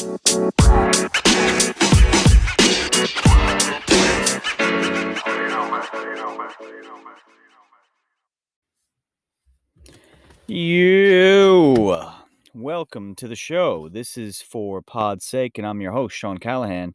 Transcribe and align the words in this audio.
You. 0.00 0.12
Welcome 12.54 13.14
to 13.16 13.28
the 13.28 13.36
show. 13.36 13.90
This 13.90 14.16
is 14.16 14.40
for 14.40 14.80
Pod's 14.80 15.26
sake, 15.26 15.58
and 15.58 15.66
I'm 15.66 15.82
your 15.82 15.92
host, 15.92 16.16
Sean 16.16 16.38
Callahan. 16.38 16.94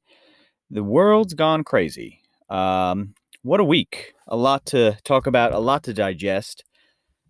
The 0.71 0.83
world's 0.83 1.35
gone 1.35 1.63
crazy. 1.63 2.21
Um, 2.49 3.13
what 3.43 3.59
a 3.59 3.63
week. 3.63 4.15
A 4.27 4.35
lot 4.35 4.65
to 4.67 4.97
talk 5.03 5.27
about, 5.27 5.53
a 5.53 5.59
lot 5.59 5.83
to 5.83 5.93
digest. 5.93 6.63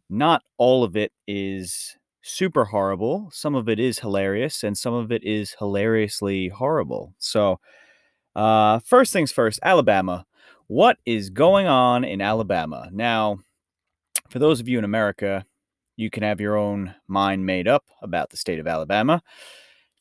Not 0.09 0.41
all 0.57 0.85
of 0.85 0.95
it 0.95 1.11
is 1.27 1.97
super 2.25 2.65
horrible. 2.65 3.29
Some 3.31 3.53
of 3.53 3.69
it 3.69 3.79
is 3.79 3.99
hilarious, 3.99 4.63
and 4.63 4.77
some 4.77 4.93
of 4.93 5.11
it 5.11 5.23
is 5.23 5.55
hilariously 5.59 6.49
horrible. 6.49 7.13
So, 7.19 7.59
uh, 8.35 8.79
first 8.79 9.13
things 9.13 9.31
first 9.31 9.59
Alabama. 9.61 10.25
What 10.67 10.97
is 11.05 11.29
going 11.29 11.67
on 11.67 12.03
in 12.03 12.21
Alabama? 12.21 12.89
Now, 12.91 13.39
for 14.29 14.39
those 14.39 14.59
of 14.59 14.67
you 14.67 14.79
in 14.79 14.83
America, 14.83 15.45
you 15.95 16.09
can 16.09 16.23
have 16.23 16.41
your 16.41 16.57
own 16.57 16.95
mind 17.07 17.45
made 17.45 17.67
up 17.67 17.85
about 18.01 18.31
the 18.31 18.37
state 18.37 18.59
of 18.59 18.67
Alabama. 18.67 19.21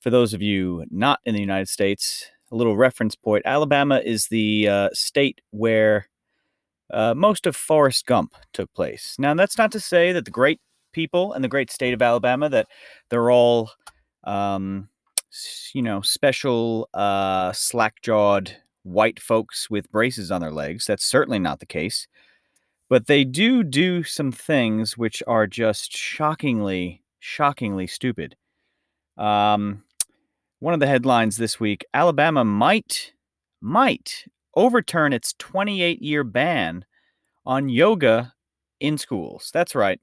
For 0.00 0.08
those 0.08 0.32
of 0.32 0.40
you 0.40 0.86
not 0.90 1.20
in 1.26 1.34
the 1.34 1.40
United 1.40 1.68
States, 1.68 2.30
a 2.50 2.56
little 2.56 2.76
reference 2.76 3.14
point 3.14 3.42
Alabama 3.44 4.00
is 4.02 4.28
the 4.28 4.68
uh, 4.68 4.88
state 4.92 5.42
where 5.50 6.08
uh, 6.90 7.14
most 7.14 7.46
of 7.46 7.54
Forrest 7.54 8.06
Gump 8.06 8.34
took 8.52 8.72
place. 8.72 9.16
Now, 9.18 9.34
that's 9.34 9.58
not 9.58 9.72
to 9.72 9.80
say 9.80 10.12
that 10.12 10.24
the 10.24 10.30
great 10.30 10.60
people 10.94 11.34
in 11.34 11.42
the 11.42 11.48
great 11.48 11.70
state 11.70 11.92
of 11.92 12.00
Alabama, 12.00 12.48
that 12.48 12.68
they're 13.10 13.30
all, 13.30 13.70
um, 14.24 14.88
you 15.74 15.82
know, 15.82 16.00
special 16.00 16.88
uh, 16.94 17.52
slack 17.52 18.00
jawed 18.02 18.56
white 18.84 19.20
folks 19.20 19.68
with 19.68 19.90
braces 19.90 20.30
on 20.30 20.40
their 20.40 20.52
legs. 20.52 20.86
That's 20.86 21.04
certainly 21.04 21.38
not 21.38 21.60
the 21.60 21.66
case 21.66 22.06
but 22.88 23.06
they 23.06 23.24
do 23.24 23.62
do 23.62 24.02
some 24.02 24.32
things 24.32 24.96
which 24.96 25.22
are 25.26 25.46
just 25.46 25.96
shockingly, 25.96 27.02
shockingly 27.18 27.86
stupid. 27.86 28.36
Um, 29.16 29.84
one 30.60 30.74
of 30.74 30.80
the 30.80 30.86
headlines 30.86 31.36
this 31.36 31.58
week: 31.58 31.84
Alabama 31.94 32.44
might 32.44 33.12
might 33.60 34.26
overturn 34.54 35.12
its 35.12 35.34
28 35.38 36.02
year 36.02 36.24
ban 36.24 36.84
on 37.46 37.68
yoga 37.68 38.34
in 38.80 38.98
schools. 38.98 39.50
That's 39.52 39.74
right. 39.74 40.00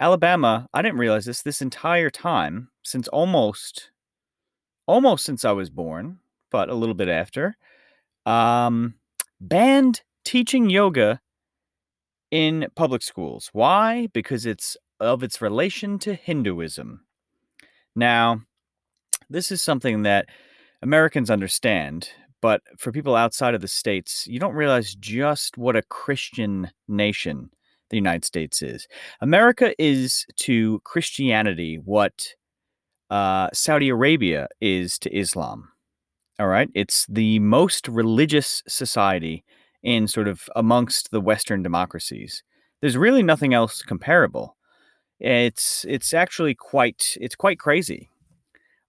Alabama, 0.00 0.68
I 0.74 0.82
didn't 0.82 0.98
realize 0.98 1.24
this 1.24 1.42
this 1.42 1.62
entire 1.62 2.10
time 2.10 2.68
since 2.82 3.06
almost 3.08 3.90
almost 4.86 5.24
since 5.24 5.44
I 5.44 5.52
was 5.52 5.70
born, 5.70 6.18
but 6.50 6.68
a 6.68 6.74
little 6.74 6.94
bit 6.94 7.08
after. 7.08 7.56
Um, 8.26 8.94
banned 9.40 10.02
teaching 10.24 10.68
yoga 10.68 11.20
in 12.30 12.66
public 12.74 13.02
schools. 13.02 13.50
Why? 13.52 14.08
Because 14.12 14.46
it's 14.46 14.76
of 15.00 15.22
its 15.22 15.40
relation 15.40 15.98
to 16.00 16.14
Hinduism. 16.14 17.04
Now, 17.94 18.42
this 19.30 19.50
is 19.50 19.62
something 19.62 20.02
that 20.02 20.26
Americans 20.82 21.30
understand, 21.30 22.08
but 22.40 22.62
for 22.76 22.92
people 22.92 23.14
outside 23.14 23.54
of 23.54 23.60
the 23.60 23.68
states, 23.68 24.26
you 24.26 24.38
don't 24.38 24.54
realize 24.54 24.94
just 24.94 25.56
what 25.56 25.76
a 25.76 25.82
Christian 25.82 26.70
nation 26.88 27.50
the 27.90 27.96
United 27.96 28.24
States 28.24 28.62
is. 28.62 28.88
America 29.20 29.74
is 29.78 30.26
to 30.36 30.80
Christianity 30.84 31.76
what 31.76 32.34
uh, 33.10 33.48
Saudi 33.52 33.88
Arabia 33.88 34.48
is 34.60 34.98
to 34.98 35.16
Islam. 35.16 35.68
All 36.40 36.48
right. 36.48 36.68
It's 36.74 37.06
the 37.08 37.38
most 37.38 37.86
religious 37.86 38.62
society 38.66 39.44
in 39.82 40.08
sort 40.08 40.26
of 40.26 40.48
amongst 40.56 41.10
the 41.10 41.20
Western 41.20 41.62
democracies. 41.62 42.42
There's 42.80 42.96
really 42.96 43.22
nothing 43.22 43.54
else 43.54 43.82
comparable. 43.82 44.56
It's 45.20 45.84
it's 45.88 46.12
actually 46.12 46.54
quite 46.54 47.16
it's 47.20 47.36
quite 47.36 47.58
crazy. 47.58 48.10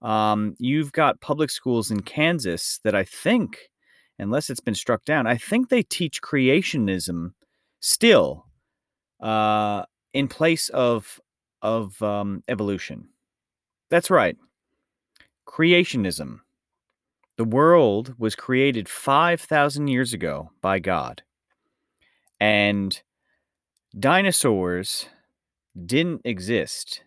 Um, 0.01 0.55
you've 0.57 0.91
got 0.91 1.21
public 1.21 1.49
schools 1.49 1.91
in 1.91 2.01
Kansas 2.01 2.79
that 2.83 2.95
I 2.95 3.03
think, 3.03 3.69
unless 4.19 4.49
it's 4.49 4.59
been 4.59 4.75
struck 4.75 5.05
down, 5.05 5.27
I 5.27 5.37
think 5.37 5.69
they 5.69 5.83
teach 5.83 6.21
creationism 6.21 7.33
still 7.79 8.45
uh, 9.25 9.83
in 10.13 10.27
place 10.27 10.69
of 10.69 11.19
of 11.61 11.99
um, 12.03 12.43
evolution. 12.47 13.09
That's 13.89 14.11
right, 14.11 14.37
creationism. 15.47 16.41
The 17.37 17.43
world 17.43 18.15
was 18.17 18.35
created 18.35 18.87
5,000 18.87 19.87
years 19.89 20.13
ago 20.13 20.51
by 20.61 20.79
God. 20.79 21.23
And 22.39 23.01
dinosaurs 23.97 25.07
didn't 25.85 26.21
exist. 26.23 27.03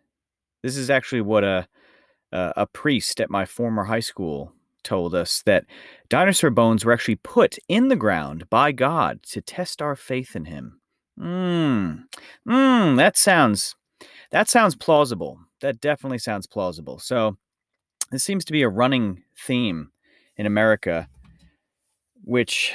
This 0.63 0.77
is 0.77 0.91
actually 0.91 1.23
what 1.23 1.45
a, 1.45 1.67
a, 2.31 2.53
a 2.59 2.67
priest 2.67 3.23
at 3.23 3.31
my 3.31 3.47
former 3.47 3.85
high 3.85 4.01
school 4.01 4.53
told 4.83 5.15
us 5.15 5.43
that 5.47 5.65
dinosaur 6.11 6.51
bones 6.51 6.85
were 6.85 6.93
actually 6.93 7.17
put 7.17 7.59
in 7.69 7.89
the 7.89 7.97
ground 7.97 8.51
by 8.51 8.73
God 8.73 9.23
to 9.25 9.41
test 9.41 9.81
our 9.81 9.97
faith 9.97 10.37
in 10.37 10.47
him. 10.47 10.81
Mmm. 11.19 12.05
Mmm, 12.47 12.97
that 12.97 13.17
sounds 13.17 13.75
that 14.31 14.49
sounds 14.49 14.77
plausible. 14.77 15.41
That 15.61 15.81
definitely 15.81 16.19
sounds 16.19 16.47
plausible. 16.47 16.99
So 16.99 17.37
this 18.11 18.25
seems 18.25 18.45
to 18.47 18.53
be 18.53 18.63
a 18.63 18.69
running 18.69 19.23
theme 19.37 19.91
in 20.37 20.47
America, 20.47 21.09
which 22.25 22.73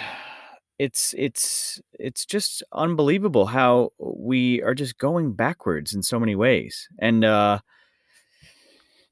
it's 0.80 1.14
it's 1.18 1.82
it's 2.00 2.26
just 2.26 2.64
unbelievable 2.74 3.48
how 3.48 3.92
we 4.00 4.62
are 4.64 4.74
just 4.74 4.98
going 4.98 5.34
backwards 5.34 5.94
in 5.94 6.04
so 6.04 6.20
many 6.20 6.36
ways. 6.36 6.90
And 7.00 7.24
uh 7.24 7.60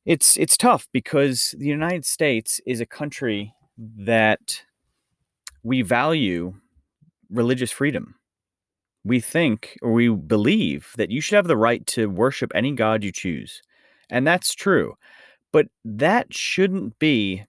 it's 0.05 0.35
it's 0.37 0.57
tough 0.57 0.87
because 0.91 1.53
the 1.57 1.67
United 1.67 2.05
States 2.05 2.59
is 2.65 2.81
a 2.81 2.85
country 2.85 3.53
that 3.77 4.63
we 5.63 5.81
value 5.83 6.55
religious 7.29 7.71
freedom. 7.71 8.15
We 9.03 9.19
think 9.19 9.77
or 9.81 9.91
we 9.93 10.09
believe 10.09 10.93
that 10.97 11.11
you 11.11 11.21
should 11.21 11.35
have 11.35 11.47
the 11.47 11.57
right 11.57 11.85
to 11.87 12.07
worship 12.09 12.51
any 12.53 12.71
god 12.73 13.03
you 13.03 13.11
choose. 13.11 13.61
And 14.09 14.27
that's 14.27 14.53
true. 14.53 14.95
But 15.51 15.67
that 15.83 16.33
shouldn't 16.33 16.99
be 16.99 17.45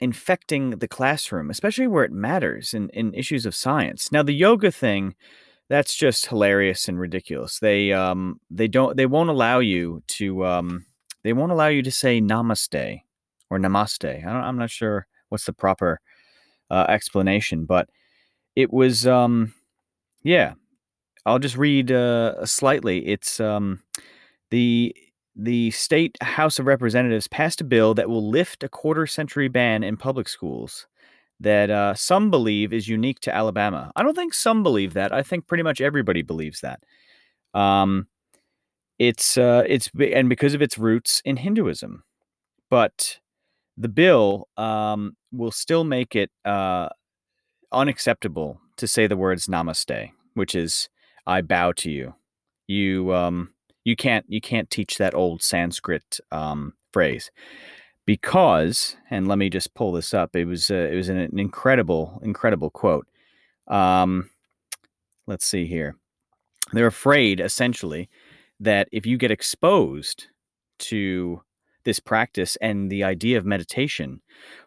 infecting 0.00 0.70
the 0.70 0.88
classroom, 0.88 1.48
especially 1.50 1.86
where 1.86 2.04
it 2.04 2.12
matters 2.12 2.74
in, 2.74 2.88
in 2.90 3.14
issues 3.14 3.46
of 3.46 3.54
science. 3.54 4.10
Now, 4.10 4.24
the 4.24 4.34
yoga 4.34 4.72
thing, 4.72 5.14
that's 5.68 5.94
just 5.94 6.26
hilarious 6.26 6.88
and 6.88 6.98
ridiculous. 6.98 7.58
They 7.58 7.92
um 7.92 8.40
they 8.50 8.68
don't 8.68 8.96
they 8.96 9.06
won't 9.06 9.30
allow 9.30 9.60
you 9.60 10.02
to 10.08 10.44
um 10.44 10.86
they 11.24 11.32
won't 11.32 11.52
allow 11.52 11.68
you 11.68 11.82
to 11.82 11.90
say 11.90 12.20
namaste 12.20 13.00
or 13.50 13.58
namaste. 13.58 14.26
I 14.26 14.48
am 14.48 14.58
not 14.58 14.70
sure 14.70 15.06
what's 15.30 15.46
the 15.46 15.54
proper 15.54 16.00
uh, 16.70 16.86
explanation, 16.88 17.64
but 17.64 17.88
it 18.56 18.72
was 18.72 19.06
um 19.06 19.54
yeah. 20.22 20.54
I'll 21.24 21.38
just 21.38 21.56
read 21.56 21.92
uh, 21.92 22.44
slightly. 22.46 23.06
It's 23.06 23.40
um 23.40 23.80
the 24.50 24.94
the 25.34 25.70
state 25.70 26.18
House 26.22 26.58
of 26.58 26.66
Representatives 26.66 27.26
passed 27.26 27.60
a 27.60 27.64
bill 27.64 27.94
that 27.94 28.08
will 28.08 28.28
lift 28.28 28.62
a 28.62 28.68
quarter 28.68 29.06
century 29.06 29.48
ban 29.48 29.82
in 29.82 29.96
public 29.96 30.28
schools 30.28 30.86
that 31.40 31.70
uh, 31.70 31.94
some 31.94 32.30
believe 32.30 32.72
is 32.72 32.86
unique 32.88 33.18
to 33.20 33.34
Alabama. 33.34 33.90
I 33.96 34.02
don't 34.02 34.14
think 34.14 34.34
some 34.34 34.62
believe 34.62 34.94
that. 34.94 35.12
I 35.12 35.22
think 35.22 35.46
pretty 35.46 35.62
much 35.64 35.80
everybody 35.80 36.22
believes 36.22 36.60
that. 36.60 36.82
Um, 37.58 38.06
it's 38.98 39.36
uh, 39.36 39.64
it's 39.66 39.90
and 39.98 40.28
because 40.28 40.54
of 40.54 40.62
its 40.62 40.78
roots 40.78 41.20
in 41.24 41.38
Hinduism, 41.38 42.04
but 42.70 43.18
the 43.76 43.88
bill 43.88 44.48
um, 44.56 45.16
will 45.32 45.50
still 45.50 45.84
make 45.84 46.14
it 46.14 46.30
uh, 46.44 46.88
unacceptable 47.72 48.60
to 48.76 48.86
say 48.86 49.06
the 49.06 49.16
words 49.16 49.48
"namaste," 49.48 50.10
which 50.34 50.54
is 50.54 50.88
"I 51.26 51.40
bow 51.40 51.72
to 51.72 51.90
you." 51.90 52.14
You 52.66 53.14
um, 53.14 53.50
you 53.84 53.96
can't 53.96 54.24
you 54.28 54.40
can't 54.40 54.70
teach 54.70 54.98
that 54.98 55.14
old 55.14 55.42
Sanskrit 55.42 56.20
um, 56.30 56.74
phrase 56.92 57.30
because 58.06 58.96
and 59.10 59.28
let 59.28 59.38
me 59.38 59.50
just 59.50 59.74
pull 59.74 59.92
this 59.92 60.14
up. 60.14 60.34
It 60.36 60.44
was 60.44 60.70
uh, 60.70 60.88
it 60.90 60.94
was 60.94 61.08
an, 61.08 61.18
an, 61.18 61.38
incredible 61.38 62.20
incredible 62.22 62.70
quote. 62.70 63.06
Um, 63.68 64.30
let's 65.26 65.46
see 65.46 65.66
here. 65.66 65.96
They're 66.72 66.86
afraid 66.86 67.40
essentially 67.40 68.08
that 68.60 68.88
if 68.92 69.06
you 69.06 69.16
get 69.16 69.30
exposed 69.30 70.26
to 70.78 71.42
this 71.84 71.98
practice 71.98 72.56
and 72.60 72.90
the 72.90 73.02
idea 73.02 73.36
of 73.36 73.44
meditation, 73.44 74.20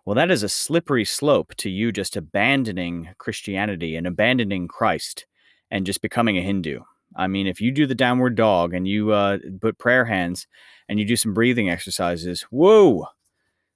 well, 0.05 0.15
that 0.15 0.31
is 0.31 0.43
a 0.43 0.49
slippery 0.49 1.05
slope 1.05 1.55
to 1.55 1.69
you 1.69 1.91
just 1.91 2.17
abandoning 2.17 3.09
Christianity 3.17 3.95
and 3.95 4.05
abandoning 4.05 4.67
Christ 4.67 5.25
and 5.71 5.85
just 5.85 6.01
becoming 6.01 6.38
a 6.38 6.41
Hindu. 6.41 6.81
I 7.15 7.27
mean, 7.27 7.47
if 7.47 7.62
you 7.62 7.71
do 7.71 7.85
the 7.85 7.95
downward 7.95 8.35
dog 8.35 8.73
and 8.73 8.88
you 8.88 9.12
uh, 9.12 9.38
put 9.62 9.77
prayer 9.77 10.06
hands 10.06 10.47
and 10.89 11.00
you 11.00 11.06
do 11.06 11.15
some 11.15 11.33
breathing 11.33 11.69
exercises, 11.69 12.41
whoa, 12.50 13.07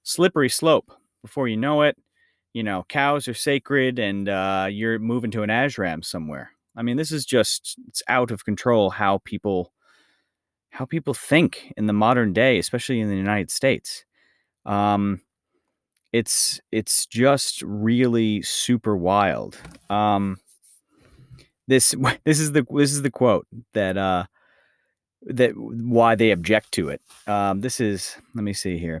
slippery 0.02 0.48
slope. 0.48 0.92
Before 1.22 1.48
you 1.48 1.56
know 1.56 1.82
it, 1.82 1.96
you 2.54 2.62
know, 2.62 2.84
cows 2.88 3.28
are 3.28 3.34
sacred 3.34 3.98
and 3.98 4.28
uh, 4.28 4.68
you're 4.70 4.98
moving 4.98 5.30
to 5.32 5.42
an 5.42 5.50
ashram 5.50 6.04
somewhere. 6.04 6.52
I 6.76 6.82
mean, 6.82 6.96
this 6.96 7.12
is 7.12 7.26
just 7.26 7.76
it's 7.88 8.02
out 8.08 8.30
of 8.30 8.44
control 8.44 8.90
how 8.90 9.18
people 9.24 9.72
how 10.70 10.84
people 10.84 11.14
think 11.14 11.72
in 11.76 11.86
the 11.86 11.92
modern 11.92 12.32
day, 12.32 12.58
especially 12.58 13.00
in 13.00 13.08
the 13.08 13.16
United 13.16 13.50
States. 13.50 14.04
Um, 14.64 15.20
it's 16.12 16.60
it's 16.72 17.06
just 17.06 17.62
really 17.62 18.42
super 18.42 18.96
wild. 18.96 19.58
Um, 19.88 20.38
this 21.70 21.94
this 22.24 22.40
is 22.40 22.52
the 22.52 22.66
this 22.70 22.92
is 22.92 23.02
the 23.02 23.10
quote 23.10 23.46
that 23.72 23.96
uh, 23.96 24.24
that 25.22 25.52
why 25.56 26.14
they 26.14 26.32
object 26.32 26.72
to 26.72 26.90
it. 26.90 27.00
Um, 27.26 27.62
this 27.62 27.80
is 27.80 28.16
let 28.34 28.44
me 28.44 28.52
see 28.52 28.76
here. 28.76 29.00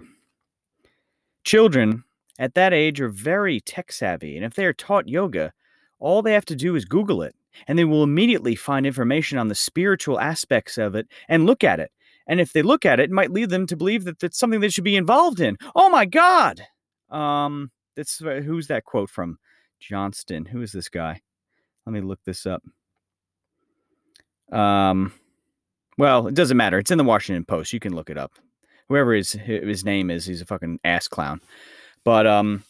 Children 1.44 2.04
at 2.38 2.54
that 2.54 2.72
age 2.72 3.00
are 3.00 3.08
very 3.08 3.60
tech 3.60 3.92
savvy, 3.92 4.36
and 4.36 4.44
if 4.44 4.54
they 4.54 4.64
are 4.64 4.72
taught 4.72 5.08
yoga, 5.08 5.52
all 5.98 6.22
they 6.22 6.32
have 6.32 6.46
to 6.46 6.56
do 6.56 6.74
is 6.76 6.84
Google 6.84 7.22
it, 7.22 7.34
and 7.66 7.78
they 7.78 7.84
will 7.84 8.02
immediately 8.02 8.54
find 8.54 8.86
information 8.86 9.36
on 9.36 9.48
the 9.48 9.54
spiritual 9.54 10.18
aspects 10.20 10.78
of 10.78 10.94
it 10.94 11.06
and 11.28 11.46
look 11.46 11.64
at 11.64 11.80
it. 11.80 11.90
And 12.26 12.40
if 12.40 12.52
they 12.52 12.62
look 12.62 12.86
at 12.86 13.00
it, 13.00 13.04
it 13.04 13.10
might 13.10 13.32
lead 13.32 13.50
them 13.50 13.66
to 13.66 13.76
believe 13.76 14.04
that 14.04 14.22
it's 14.22 14.38
something 14.38 14.60
they 14.60 14.68
should 14.68 14.84
be 14.84 14.96
involved 14.96 15.40
in. 15.40 15.56
Oh 15.74 15.90
my 15.90 16.06
God! 16.06 16.62
Um, 17.10 17.72
that's 17.96 18.18
who's 18.18 18.68
that 18.68 18.84
quote 18.84 19.10
from? 19.10 19.38
Johnston. 19.80 20.44
Who 20.44 20.60
is 20.60 20.72
this 20.72 20.90
guy? 20.90 21.22
Let 21.90 22.02
me 22.04 22.08
look 22.08 22.22
this 22.24 22.46
up. 22.46 22.62
Um, 24.56 25.12
well, 25.98 26.28
it 26.28 26.34
doesn't 26.34 26.56
matter. 26.56 26.78
It's 26.78 26.92
in 26.92 26.98
the 26.98 27.04
Washington 27.04 27.44
Post. 27.44 27.72
You 27.72 27.80
can 27.80 27.96
look 27.96 28.10
it 28.10 28.16
up. 28.16 28.34
Whoever 28.88 29.12
his 29.12 29.32
his 29.32 29.84
name 29.84 30.08
is, 30.08 30.24
he's 30.24 30.40
a 30.40 30.46
fucking 30.46 30.78
ass 30.84 31.08
clown. 31.08 31.40
But 32.04 32.28
um, 32.28 32.62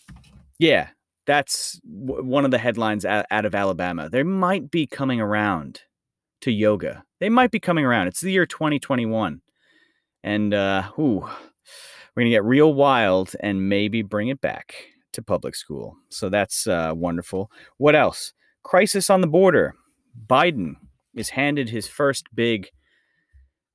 yeah, 0.58 0.88
that's 1.26 1.78
w- 1.81 2.25
one 2.25 2.46
of 2.46 2.50
the 2.50 2.56
headlines 2.56 3.05
out, 3.05 3.26
out 3.31 3.44
of 3.44 3.55
Alabama. 3.55 4.08
They 4.08 4.22
might 4.22 4.70
be 4.70 4.87
coming 4.87 5.20
around 5.20 5.82
to 6.40 6.50
yoga. 6.50 7.05
They 7.19 7.28
might 7.28 7.50
be 7.50 7.61
coming 7.61 7.84
around. 7.84 8.06
It's 8.06 8.22
the 8.22 8.32
year 8.32 8.46
2021, 8.46 9.43
and 10.25 10.55
uh, 10.55 10.90
ooh, 10.99 11.28
we're 12.17 12.22
gonna 12.22 12.31
get 12.31 12.44
real 12.44 12.72
wild 12.72 13.37
and 13.40 13.69
maybe 13.69 14.00
bring 14.00 14.28
it 14.28 14.40
back 14.40 14.76
to 15.12 15.20
public 15.20 15.55
school. 15.55 15.99
So 16.08 16.31
that's 16.31 16.67
uh, 16.67 16.94
wonderful. 16.96 17.50
What 17.76 17.94
else? 17.94 18.32
Crisis 18.62 19.10
on 19.10 19.20
the 19.20 19.26
border. 19.26 19.74
Biden 20.26 20.74
is 21.14 21.30
handed 21.30 21.68
his 21.68 21.88
first 21.88 22.26
big, 22.34 22.68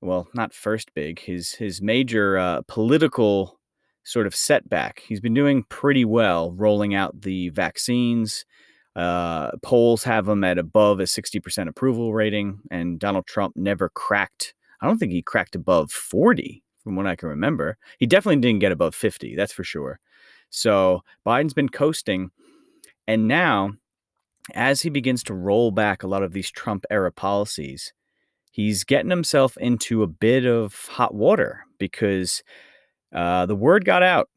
well, 0.02 0.28
not 0.34 0.54
first 0.54 0.94
big, 0.94 1.20
his 1.20 1.54
his 1.54 1.82
major 1.82 2.38
uh, 2.38 2.62
political 2.68 3.60
sort 4.04 4.28
of 4.28 4.36
setback. 4.36 5.02
He's 5.08 5.20
been 5.20 5.34
doing 5.34 5.64
pretty 5.64 6.06
well 6.06 6.52
rolling 6.52 6.94
out 6.94 7.22
the 7.22 7.50
vaccines. 7.50 8.46
Uh, 8.96 9.52
polls 9.62 10.04
have 10.04 10.28
him 10.28 10.44
at 10.44 10.58
above 10.58 11.00
a 11.02 11.04
60% 11.04 11.68
approval 11.68 12.14
rating, 12.14 12.60
and 12.72 13.00
Donald 13.00 13.26
Trump 13.26 13.56
never 13.58 13.90
cracked. 13.90 14.54
I 14.82 14.88
don't 14.88 14.98
think 14.98 15.12
he 15.12 15.22
cracked 15.22 15.56
above 15.56 15.92
40 15.92 16.64
from 16.84 16.96
what 16.96 17.08
I 17.08 17.16
can 17.16 17.28
remember. 17.28 17.78
He 18.00 18.06
definitely 18.06 18.42
didn't 18.42 18.60
get 18.60 18.72
above 18.72 18.96
50, 18.96 19.36
that's 19.36 19.52
for 19.52 19.64
sure. 19.66 20.00
So 20.50 21.02
Biden's 21.26 21.54
been 21.54 21.70
coasting. 21.70 22.30
And 23.08 23.28
now 23.28 23.74
as 24.54 24.82
he 24.82 24.90
begins 24.90 25.24
to 25.24 25.34
roll 25.34 25.72
back 25.72 26.04
a 26.04 26.08
lot 26.08 26.24
of 26.24 26.34
these 26.34 26.52
Trump 26.52 26.86
era 26.90 27.12
policies, 27.12 27.94
he's 28.52 28.84
getting 28.84 29.10
himself 29.10 29.58
into 29.58 30.04
a 30.04 30.08
bit 30.08 30.46
of 30.46 30.74
hot 30.90 31.14
water 31.14 31.66
because 31.80 32.44
uh, 33.14 33.46
the 33.46 33.56
word 33.56 33.86
got 33.86 34.04
out. 34.04 34.30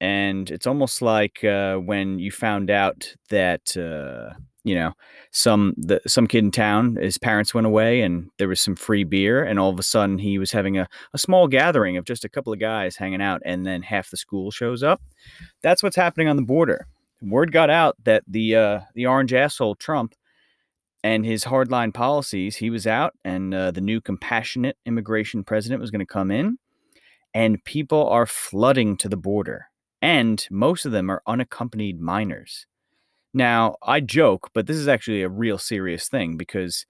And 0.00 0.50
it's 0.50 0.66
almost 0.66 1.00
like 1.00 1.44
uh, 1.44 1.76
when 1.76 2.18
you 2.18 2.32
found 2.32 2.70
out 2.70 3.14
that 3.30 3.76
uh, 3.76 4.34
you 4.64 4.74
know 4.74 4.94
some 5.30 5.74
the, 5.76 6.00
some 6.08 6.26
kid 6.26 6.42
in 6.42 6.50
town, 6.50 6.96
his 6.96 7.18
parents 7.18 7.54
went 7.54 7.68
away, 7.68 8.00
and 8.00 8.28
there 8.38 8.48
was 8.48 8.60
some 8.60 8.74
free 8.74 9.04
beer, 9.04 9.44
and 9.44 9.60
all 9.60 9.70
of 9.70 9.78
a 9.78 9.84
sudden 9.84 10.18
he 10.18 10.38
was 10.38 10.50
having 10.50 10.76
a, 10.76 10.88
a 11.14 11.18
small 11.18 11.46
gathering 11.46 11.96
of 11.96 12.04
just 12.04 12.24
a 12.24 12.28
couple 12.28 12.52
of 12.52 12.58
guys 12.58 12.96
hanging 12.96 13.22
out, 13.22 13.42
and 13.44 13.64
then 13.64 13.82
half 13.82 14.10
the 14.10 14.16
school 14.16 14.50
shows 14.50 14.82
up. 14.82 15.00
That's 15.62 15.84
what's 15.84 15.94
happening 15.94 16.26
on 16.26 16.34
the 16.34 16.42
border 16.42 16.88
word 17.22 17.52
got 17.52 17.70
out 17.70 17.96
that 18.04 18.24
the 18.26 18.56
uh, 18.56 18.80
the 18.94 19.06
orange 19.06 19.32
asshole 19.32 19.76
Trump 19.76 20.14
and 21.04 21.24
his 21.24 21.44
hardline 21.44 21.92
policies, 21.92 22.56
he 22.56 22.70
was 22.70 22.86
out, 22.86 23.12
and 23.24 23.54
uh, 23.54 23.70
the 23.70 23.80
new 23.80 24.00
compassionate 24.00 24.76
immigration 24.86 25.42
president 25.42 25.80
was 25.80 25.90
going 25.90 26.00
to 26.00 26.06
come 26.06 26.30
in, 26.30 26.58
and 27.34 27.64
people 27.64 28.08
are 28.08 28.26
flooding 28.26 28.96
to 28.98 29.08
the 29.08 29.16
border, 29.16 29.66
and 30.00 30.46
most 30.50 30.86
of 30.86 30.92
them 30.92 31.10
are 31.10 31.22
unaccompanied 31.26 32.00
minors. 32.00 32.66
Now, 33.34 33.76
I 33.82 34.00
joke, 34.00 34.50
but 34.52 34.66
this 34.66 34.76
is 34.76 34.88
actually 34.88 35.22
a 35.22 35.28
real 35.28 35.58
serious 35.58 36.08
thing 36.08 36.36
because 36.36 36.86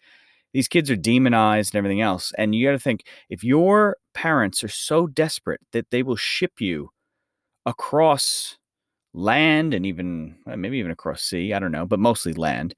these 0.53 0.69
kids 0.69 0.91
are 0.91 0.97
demonized 0.97 1.75
and 1.75 1.79
everything 1.79 2.01
else. 2.01 2.33
And 2.37 2.55
you 2.55 2.67
got 2.67 2.73
to 2.73 2.79
think 2.79 3.07
if 3.31 3.45
your 3.45 3.97
parents 4.13 4.63
are 4.65 4.69
so 4.69 5.07
desperate 5.07 5.61
that 5.73 5.91
they 5.91 6.03
will 6.03 6.17
ship 6.17 6.61
you 6.61 6.91
across 7.65 8.59
land 9.15 9.75
and 9.75 9.85
even 9.85 10.37
uh, 10.47 10.57
maybe 10.57 10.79
even 10.79 10.91
across 10.91 11.23
sea. 11.23 11.53
I 11.53 11.59
don't 11.59 11.73
know, 11.73 11.87
but 11.87 11.99
mostly 11.99 12.33
land. 12.33 12.75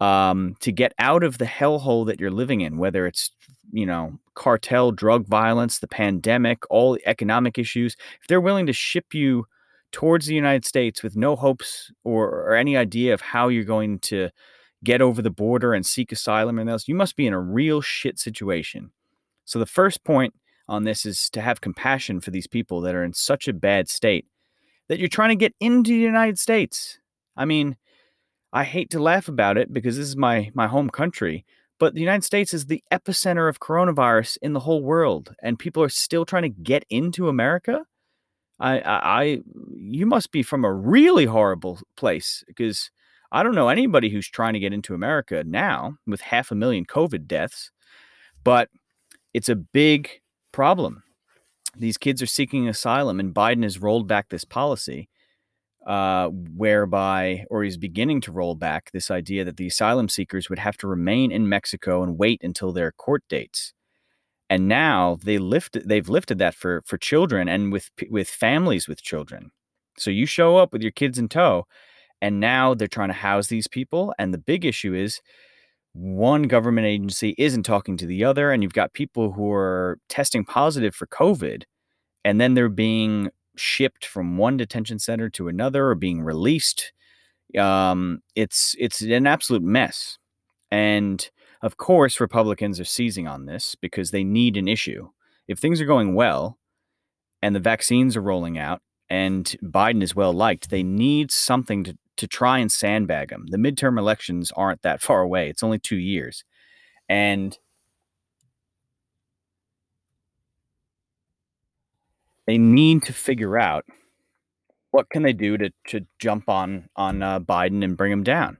Um, 0.00 0.56
to 0.60 0.72
get 0.72 0.94
out 0.98 1.22
of 1.22 1.38
the 1.38 1.44
hellhole 1.44 2.06
that 2.06 2.18
you're 2.18 2.32
living 2.32 2.60
in, 2.60 2.76
whether 2.76 3.06
it's 3.06 3.30
you 3.72 3.86
know 3.86 4.18
cartel, 4.34 4.90
drug 4.90 5.26
violence, 5.26 5.78
the 5.78 5.88
pandemic, 5.88 6.64
all 6.70 6.94
the 6.94 7.06
economic 7.06 7.58
issues. 7.58 7.96
If 8.20 8.26
they're 8.28 8.40
willing 8.40 8.66
to 8.66 8.72
ship 8.72 9.14
you 9.14 9.46
towards 9.92 10.26
the 10.26 10.34
United 10.34 10.64
States 10.64 11.02
with 11.02 11.16
no 11.16 11.36
hopes 11.36 11.92
or, 12.02 12.28
or 12.28 12.56
any 12.56 12.76
idea 12.76 13.14
of 13.14 13.20
how 13.20 13.48
you're 13.48 13.62
going 13.62 13.98
to 14.00 14.30
get 14.82 15.00
over 15.00 15.22
the 15.22 15.30
border 15.30 15.74
and 15.74 15.86
seek 15.86 16.10
asylum 16.10 16.58
and 16.58 16.68
else, 16.68 16.88
you 16.88 16.94
must 16.94 17.14
be 17.14 17.26
in 17.26 17.32
a 17.32 17.40
real 17.40 17.80
shit 17.80 18.18
situation. 18.18 18.90
So 19.44 19.58
the 19.58 19.66
first 19.66 20.02
point 20.02 20.34
on 20.68 20.84
this 20.84 21.04
is 21.04 21.28
to 21.30 21.40
have 21.40 21.60
compassion 21.60 22.20
for 22.20 22.30
these 22.30 22.46
people 22.46 22.80
that 22.80 22.94
are 22.94 23.04
in 23.04 23.12
such 23.12 23.46
a 23.46 23.52
bad 23.52 23.88
state 23.88 24.26
that 24.92 24.98
you're 24.98 25.08
trying 25.08 25.30
to 25.30 25.36
get 25.36 25.54
into 25.58 25.90
the 25.90 25.96
United 25.96 26.38
States. 26.38 26.98
I 27.34 27.46
mean, 27.46 27.78
I 28.52 28.64
hate 28.64 28.90
to 28.90 29.00
laugh 29.00 29.26
about 29.26 29.56
it 29.56 29.72
because 29.72 29.96
this 29.96 30.06
is 30.06 30.18
my 30.18 30.50
my 30.52 30.66
home 30.66 30.90
country, 30.90 31.46
but 31.80 31.94
the 31.94 32.00
United 32.00 32.24
States 32.24 32.52
is 32.52 32.66
the 32.66 32.84
epicenter 32.92 33.48
of 33.48 33.58
coronavirus 33.58 34.36
in 34.42 34.52
the 34.52 34.60
whole 34.60 34.82
world, 34.82 35.34
and 35.42 35.58
people 35.58 35.82
are 35.82 35.88
still 35.88 36.26
trying 36.26 36.42
to 36.42 36.50
get 36.50 36.84
into 36.90 37.30
America. 37.30 37.86
I, 38.60 38.80
I, 38.80 39.22
I 39.22 39.38
you 39.74 40.04
must 40.04 40.30
be 40.30 40.42
from 40.42 40.62
a 40.62 40.70
really 40.70 41.24
horrible 41.24 41.78
place 41.96 42.44
because 42.46 42.90
I 43.32 43.42
don't 43.42 43.54
know 43.54 43.70
anybody 43.70 44.10
who's 44.10 44.28
trying 44.28 44.52
to 44.52 44.60
get 44.60 44.74
into 44.74 44.92
America 44.92 45.42
now 45.42 45.96
with 46.06 46.20
half 46.20 46.50
a 46.50 46.54
million 46.54 46.84
COVID 46.84 47.26
deaths, 47.26 47.70
but 48.44 48.68
it's 49.32 49.48
a 49.48 49.56
big 49.56 50.20
problem 50.52 51.02
these 51.76 51.98
kids 51.98 52.22
are 52.22 52.26
seeking 52.26 52.68
asylum, 52.68 53.20
and 53.20 53.34
Biden 53.34 53.62
has 53.62 53.80
rolled 53.80 54.06
back 54.06 54.28
this 54.28 54.44
policy 54.44 55.08
uh, 55.86 56.28
whereby, 56.28 57.44
or 57.50 57.64
he's 57.64 57.76
beginning 57.76 58.20
to 58.22 58.32
roll 58.32 58.54
back 58.54 58.90
this 58.92 59.10
idea 59.10 59.44
that 59.44 59.56
the 59.56 59.66
asylum 59.66 60.08
seekers 60.08 60.48
would 60.48 60.58
have 60.58 60.76
to 60.78 60.86
remain 60.86 61.32
in 61.32 61.48
Mexico 61.48 62.02
and 62.02 62.18
wait 62.18 62.40
until 62.42 62.72
their 62.72 62.92
court 62.92 63.24
dates. 63.28 63.72
And 64.48 64.68
now 64.68 65.18
they 65.24 65.38
lift, 65.38 65.78
they've 65.84 66.08
lifted 66.08 66.38
that 66.38 66.54
for 66.54 66.82
for 66.86 66.98
children 66.98 67.48
and 67.48 67.72
with 67.72 67.90
with 68.10 68.28
families 68.28 68.86
with 68.86 69.02
children. 69.02 69.50
So 69.98 70.10
you 70.10 70.26
show 70.26 70.56
up 70.58 70.72
with 70.72 70.82
your 70.82 70.90
kids 70.90 71.18
in 71.18 71.28
tow, 71.28 71.64
and 72.20 72.38
now 72.38 72.74
they're 72.74 72.86
trying 72.86 73.08
to 73.08 73.14
house 73.14 73.48
these 73.48 73.66
people. 73.66 74.14
And 74.18 74.32
the 74.32 74.38
big 74.38 74.64
issue 74.64 74.94
is 74.94 75.20
one 75.92 76.44
government 76.44 76.86
agency 76.86 77.34
isn't 77.38 77.64
talking 77.64 77.96
to 77.98 78.06
the 78.06 78.24
other, 78.24 78.50
and 78.50 78.62
you've 78.62 78.72
got 78.72 78.92
people 78.94 79.32
who 79.32 79.50
are 79.52 79.98
testing 80.08 80.44
positive 80.44 80.94
for 80.94 81.06
COVID, 81.06 81.64
and 82.24 82.40
then 82.40 82.54
they're 82.54 82.68
being 82.68 83.30
shipped 83.56 84.06
from 84.06 84.38
one 84.38 84.56
detention 84.56 84.98
center 84.98 85.28
to 85.30 85.48
another 85.48 85.88
or 85.88 85.94
being 85.94 86.22
released. 86.22 86.92
Um, 87.58 88.20
it's 88.34 88.74
it's 88.78 89.02
an 89.02 89.26
absolute 89.26 89.62
mess, 89.62 90.18
and 90.70 91.30
of 91.62 91.76
course, 91.76 92.20
Republicans 92.20 92.80
are 92.80 92.84
seizing 92.84 93.28
on 93.28 93.46
this 93.46 93.74
because 93.74 94.10
they 94.10 94.24
need 94.24 94.56
an 94.56 94.68
issue. 94.68 95.10
If 95.46 95.58
things 95.58 95.80
are 95.80 95.86
going 95.86 96.14
well, 96.14 96.58
and 97.42 97.54
the 97.54 97.60
vaccines 97.60 98.16
are 98.16 98.22
rolling 98.22 98.56
out, 98.58 98.80
and 99.10 99.44
Biden 99.62 100.02
is 100.02 100.16
well 100.16 100.32
liked, 100.32 100.70
they 100.70 100.82
need 100.82 101.30
something 101.30 101.84
to 101.84 101.98
to 102.16 102.26
try 102.26 102.58
and 102.58 102.70
sandbag 102.70 103.30
them. 103.30 103.46
The 103.48 103.56
midterm 103.56 103.98
elections 103.98 104.52
aren't 104.56 104.82
that 104.82 105.02
far 105.02 105.20
away. 105.20 105.48
It's 105.48 105.62
only 105.62 105.78
two 105.78 105.96
years. 105.96 106.44
And 107.08 107.58
they 112.46 112.58
need 112.58 113.02
to 113.04 113.12
figure 113.12 113.58
out 113.58 113.84
what 114.90 115.10
can 115.10 115.22
they 115.22 115.32
do 115.32 115.56
to, 115.56 115.72
to 115.88 116.06
jump 116.18 116.48
on 116.48 116.88
on 116.96 117.22
uh, 117.22 117.40
Biden 117.40 117.82
and 117.82 117.96
bring 117.96 118.12
him 118.12 118.22
down. 118.22 118.58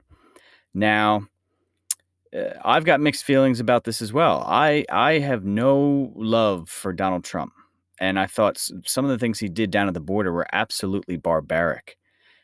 Now, 0.74 1.26
uh, 2.34 2.54
I've 2.64 2.84
got 2.84 3.00
mixed 3.00 3.24
feelings 3.24 3.60
about 3.60 3.84
this 3.84 4.00
as 4.02 4.12
well. 4.12 4.42
I 4.46 4.84
I 4.90 5.18
have 5.18 5.44
no 5.44 6.12
love 6.16 6.68
for 6.68 6.92
Donald 6.92 7.24
Trump, 7.24 7.52
and 8.00 8.18
I 8.18 8.26
thought 8.26 8.58
some 8.86 9.04
of 9.04 9.10
the 9.10 9.18
things 9.18 9.38
he 9.38 9.48
did 9.48 9.70
down 9.70 9.88
at 9.88 9.94
the 9.94 10.00
border 10.00 10.32
were 10.32 10.46
absolutely 10.52 11.16
barbaric. 11.16 11.98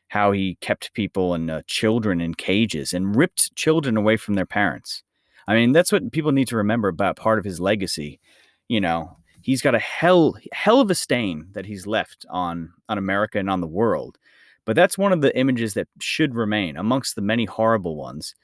How 0.08 0.32
he 0.32 0.56
kept 0.60 0.94
people 0.94 1.34
and 1.34 1.50
uh, 1.50 1.62
children 1.66 2.20
in 2.20 2.34
cages 2.34 2.92
and 2.92 3.14
ripped 3.14 3.54
children 3.56 3.96
away 3.96 4.16
from 4.16 4.34
their 4.34 4.46
parents. 4.46 5.02
I 5.46 5.54
mean, 5.54 5.72
that's 5.72 5.92
what 5.92 6.12
people 6.12 6.32
need 6.32 6.48
to 6.48 6.56
remember 6.56 6.88
about 6.88 7.16
part 7.16 7.38
of 7.38 7.44
his 7.44 7.60
legacy. 7.60 8.20
You 8.68 8.80
know, 8.80 9.16
he's 9.42 9.62
got 9.62 9.74
a 9.74 9.78
hell 9.78 10.36
hell 10.52 10.80
of 10.80 10.90
a 10.90 10.94
stain 10.94 11.48
that 11.52 11.66
he's 11.66 11.86
left 11.86 12.26
on 12.30 12.72
on 12.88 12.98
America 12.98 13.38
and 13.38 13.50
on 13.50 13.60
the 13.60 13.66
world. 13.66 14.18
But 14.64 14.76
that's 14.76 14.98
one 14.98 15.12
of 15.12 15.22
the 15.22 15.34
images 15.36 15.72
that 15.74 15.88
should 16.00 16.34
remain 16.34 16.76
amongst 16.76 17.14
the 17.14 17.22
many 17.22 17.46
horrible 17.46 17.96
ones 17.96 18.34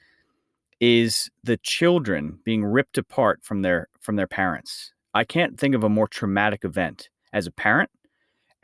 is 0.79 1.29
the 1.43 1.57
children 1.57 2.39
being 2.43 2.65
ripped 2.65 2.97
apart 2.97 3.41
from 3.43 3.61
their 3.61 3.87
from 4.01 4.15
their 4.15 4.27
parents. 4.27 4.91
I 5.13 5.23
can't 5.23 5.59
think 5.59 5.75
of 5.75 5.83
a 5.83 5.89
more 5.89 6.07
traumatic 6.07 6.65
event 6.65 7.09
as 7.31 7.47
a 7.47 7.51
parent 7.51 7.89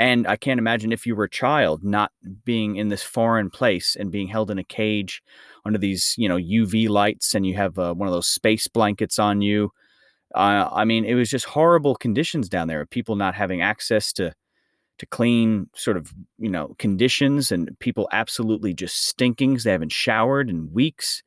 and 0.01 0.25
I 0.25 0.35
can't 0.35 0.57
imagine 0.57 0.91
if 0.91 1.05
you 1.05 1.15
were 1.15 1.25
a 1.25 1.29
child 1.29 1.83
not 1.83 2.11
being 2.43 2.75
in 2.75 2.87
this 2.87 3.03
foreign 3.03 3.51
place 3.51 3.95
and 3.95 4.11
being 4.11 4.27
held 4.27 4.49
in 4.49 4.57
a 4.57 4.63
cage 4.63 5.21
under 5.63 5.77
these, 5.77 6.15
you 6.17 6.27
know, 6.27 6.37
UV 6.37 6.89
lights 6.89 7.35
and 7.35 7.45
you 7.45 7.53
have 7.53 7.77
uh, 7.77 7.93
one 7.93 8.07
of 8.07 8.13
those 8.13 8.27
space 8.27 8.67
blankets 8.67 9.19
on 9.19 9.43
you. 9.43 9.71
Uh, 10.33 10.67
I 10.71 10.85
mean, 10.85 11.05
it 11.05 11.13
was 11.13 11.29
just 11.29 11.45
horrible 11.45 11.93
conditions 11.93 12.49
down 12.49 12.67
there. 12.67 12.83
People 12.87 13.15
not 13.15 13.35
having 13.35 13.61
access 13.61 14.11
to 14.13 14.33
to 14.97 15.05
clean 15.05 15.67
sort 15.75 15.97
of 15.97 16.11
you 16.37 16.49
know 16.49 16.75
conditions 16.79 17.51
and 17.51 17.77
people 17.79 18.07
absolutely 18.11 18.71
just 18.73 19.07
stinking 19.07 19.57
they 19.63 19.71
haven't 19.71 19.91
showered 19.91 20.47
in 20.47 20.71
weeks 20.71 21.23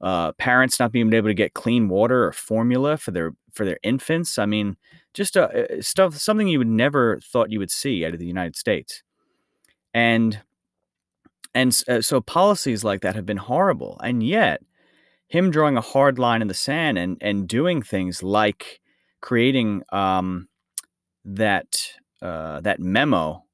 uh, 0.00 0.32
parents 0.32 0.80
not 0.80 0.90
being 0.90 1.12
able 1.12 1.28
to 1.28 1.34
get 1.34 1.52
clean 1.52 1.90
water 1.90 2.24
or 2.24 2.32
formula 2.32 2.96
for 2.96 3.10
their 3.10 3.32
for 3.52 3.66
their 3.66 3.78
infants 3.82 4.38
i 4.38 4.46
mean 4.46 4.74
just 5.14 5.36
uh, 5.36 5.48
uh, 5.54 5.80
stuff 5.80 6.16
something 6.16 6.48
you 6.48 6.58
would 6.58 6.68
never 6.68 7.18
thought 7.20 7.50
you 7.50 7.58
would 7.58 7.70
see 7.70 8.04
out 8.04 8.12
of 8.12 8.20
the 8.20 8.26
united 8.26 8.56
states. 8.56 9.02
And 9.92 10.40
and 11.54 11.76
uh, 11.88 12.00
so 12.00 12.20
policies 12.20 12.84
like 12.84 13.00
that 13.00 13.16
have 13.16 13.26
been 13.26 13.36
horrible. 13.36 13.98
And 14.04 14.22
yet 14.22 14.62
him 15.28 15.50
drawing 15.50 15.76
a 15.76 15.80
hard 15.80 16.18
line 16.18 16.42
in 16.42 16.48
the 16.48 16.54
sand 16.54 16.98
and 16.98 17.16
and 17.20 17.48
doing 17.48 17.82
things 17.82 18.22
like 18.22 18.80
creating 19.20 19.82
um, 19.92 20.48
that 21.24 21.92
uh, 22.22 22.60
that 22.60 22.80
memo, 22.80 23.44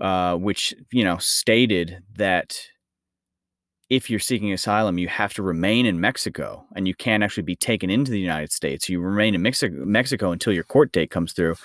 uh, 0.00 0.36
which 0.36 0.74
you 0.90 1.04
know 1.04 1.18
stated 1.18 2.02
that 2.16 2.58
if 3.92 4.08
you're 4.08 4.18
seeking 4.18 4.54
asylum, 4.54 4.96
you 4.96 5.06
have 5.06 5.34
to 5.34 5.42
remain 5.42 5.84
in 5.84 6.00
Mexico 6.00 6.64
and 6.74 6.88
you 6.88 6.94
can't 6.94 7.22
actually 7.22 7.42
be 7.42 7.54
taken 7.54 7.90
into 7.90 8.10
the 8.10 8.18
United 8.18 8.50
States. 8.50 8.88
You 8.88 9.02
remain 9.02 9.34
in 9.34 9.42
Mexico, 9.42 9.84
Mexico 9.84 10.32
until 10.32 10.54
your 10.54 10.64
court 10.64 10.92
date 10.92 11.10
comes 11.10 11.34
through. 11.34 11.56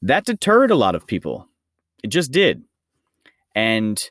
That 0.00 0.24
deterred 0.24 0.70
a 0.70 0.76
lot 0.76 0.94
of 0.94 1.04
people. 1.04 1.48
It 2.04 2.10
just 2.10 2.30
did. 2.30 2.62
And 3.56 4.08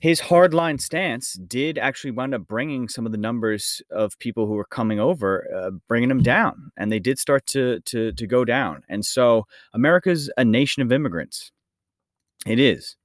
his 0.00 0.20
hardline 0.20 0.80
stance 0.80 1.34
did 1.34 1.78
actually 1.78 2.10
wind 2.10 2.34
up 2.34 2.48
bringing 2.48 2.88
some 2.88 3.06
of 3.06 3.12
the 3.12 3.18
numbers 3.18 3.80
of 3.92 4.18
people 4.18 4.48
who 4.48 4.54
were 4.54 4.64
coming 4.64 4.98
over, 4.98 5.46
uh, 5.56 5.70
bringing 5.86 6.08
them 6.08 6.24
down, 6.24 6.72
and 6.76 6.90
they 6.90 6.98
did 6.98 7.20
start 7.20 7.46
to 7.46 7.78
to 7.82 8.10
to 8.12 8.26
go 8.26 8.44
down. 8.44 8.82
And 8.88 9.06
so 9.06 9.46
America's 9.72 10.28
a 10.36 10.44
nation 10.44 10.82
of 10.82 10.90
immigrants. 10.90 11.52
It 12.46 12.58
is, 12.58 12.96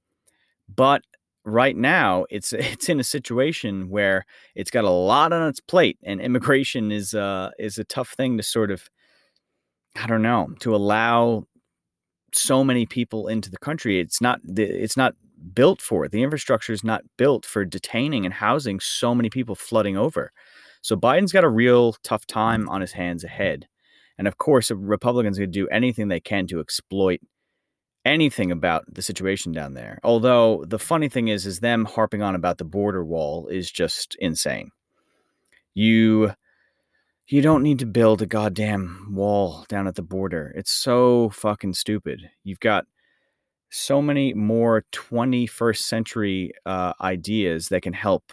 but 0.74 1.02
right 1.44 1.76
now 1.76 2.26
it's 2.30 2.52
it's 2.52 2.88
in 2.88 3.00
a 3.00 3.04
situation 3.04 3.90
where 3.90 4.24
it's 4.54 4.70
got 4.70 4.84
a 4.84 4.90
lot 4.90 5.32
on 5.32 5.48
its 5.48 5.60
plate, 5.60 5.98
and 6.02 6.20
immigration 6.20 6.92
is 6.92 7.14
uh 7.14 7.50
is 7.58 7.78
a 7.78 7.84
tough 7.84 8.10
thing 8.10 8.36
to 8.36 8.42
sort 8.42 8.70
of 8.70 8.88
I 9.96 10.06
don't 10.06 10.22
know 10.22 10.48
to 10.60 10.74
allow 10.74 11.44
so 12.32 12.62
many 12.62 12.86
people 12.86 13.28
into 13.28 13.50
the 13.50 13.58
country. 13.58 14.00
It's 14.00 14.20
not 14.20 14.40
it's 14.56 14.96
not 14.96 15.14
built 15.54 15.80
for. 15.80 16.04
it. 16.04 16.12
The 16.12 16.22
infrastructure 16.22 16.72
is 16.72 16.84
not 16.84 17.02
built 17.16 17.46
for 17.46 17.64
detaining 17.64 18.24
and 18.24 18.34
housing 18.34 18.80
so 18.80 19.14
many 19.14 19.30
people 19.30 19.54
flooding 19.54 19.96
over. 19.96 20.32
So 20.82 20.96
Biden's 20.96 21.32
got 21.32 21.44
a 21.44 21.48
real 21.48 21.94
tough 22.04 22.26
time 22.26 22.68
on 22.68 22.80
his 22.80 22.92
hands 22.92 23.24
ahead. 23.24 23.66
And 24.18 24.28
of 24.28 24.38
course, 24.38 24.70
Republicans 24.70 25.38
are 25.38 25.42
going 25.42 25.52
to 25.52 25.60
do 25.60 25.68
anything 25.68 26.08
they 26.08 26.20
can 26.20 26.46
to 26.48 26.60
exploit 26.60 27.20
anything 28.04 28.50
about 28.50 28.84
the 28.92 29.02
situation 29.02 29.52
down 29.52 29.74
there. 29.74 29.98
Although 30.02 30.64
the 30.66 30.78
funny 30.78 31.08
thing 31.08 31.28
is, 31.28 31.46
is 31.46 31.60
them 31.60 31.84
harping 31.84 32.22
on 32.22 32.34
about 32.34 32.58
the 32.58 32.64
border 32.64 33.04
wall 33.04 33.46
is 33.48 33.70
just 33.70 34.16
insane. 34.20 34.70
You 35.74 36.32
you 37.26 37.42
don't 37.42 37.62
need 37.62 37.78
to 37.78 37.86
build 37.86 38.20
a 38.22 38.26
goddamn 38.26 39.06
wall 39.12 39.64
down 39.68 39.86
at 39.86 39.94
the 39.94 40.02
border. 40.02 40.52
It's 40.56 40.72
so 40.72 41.28
fucking 41.30 41.74
stupid. 41.74 42.28
You've 42.42 42.58
got 42.58 42.86
so 43.70 44.02
many 44.02 44.34
more 44.34 44.84
21st 44.92 45.78
century 45.78 46.52
uh, 46.66 46.92
ideas 47.00 47.68
that 47.68 47.82
can 47.82 47.92
help 47.92 48.32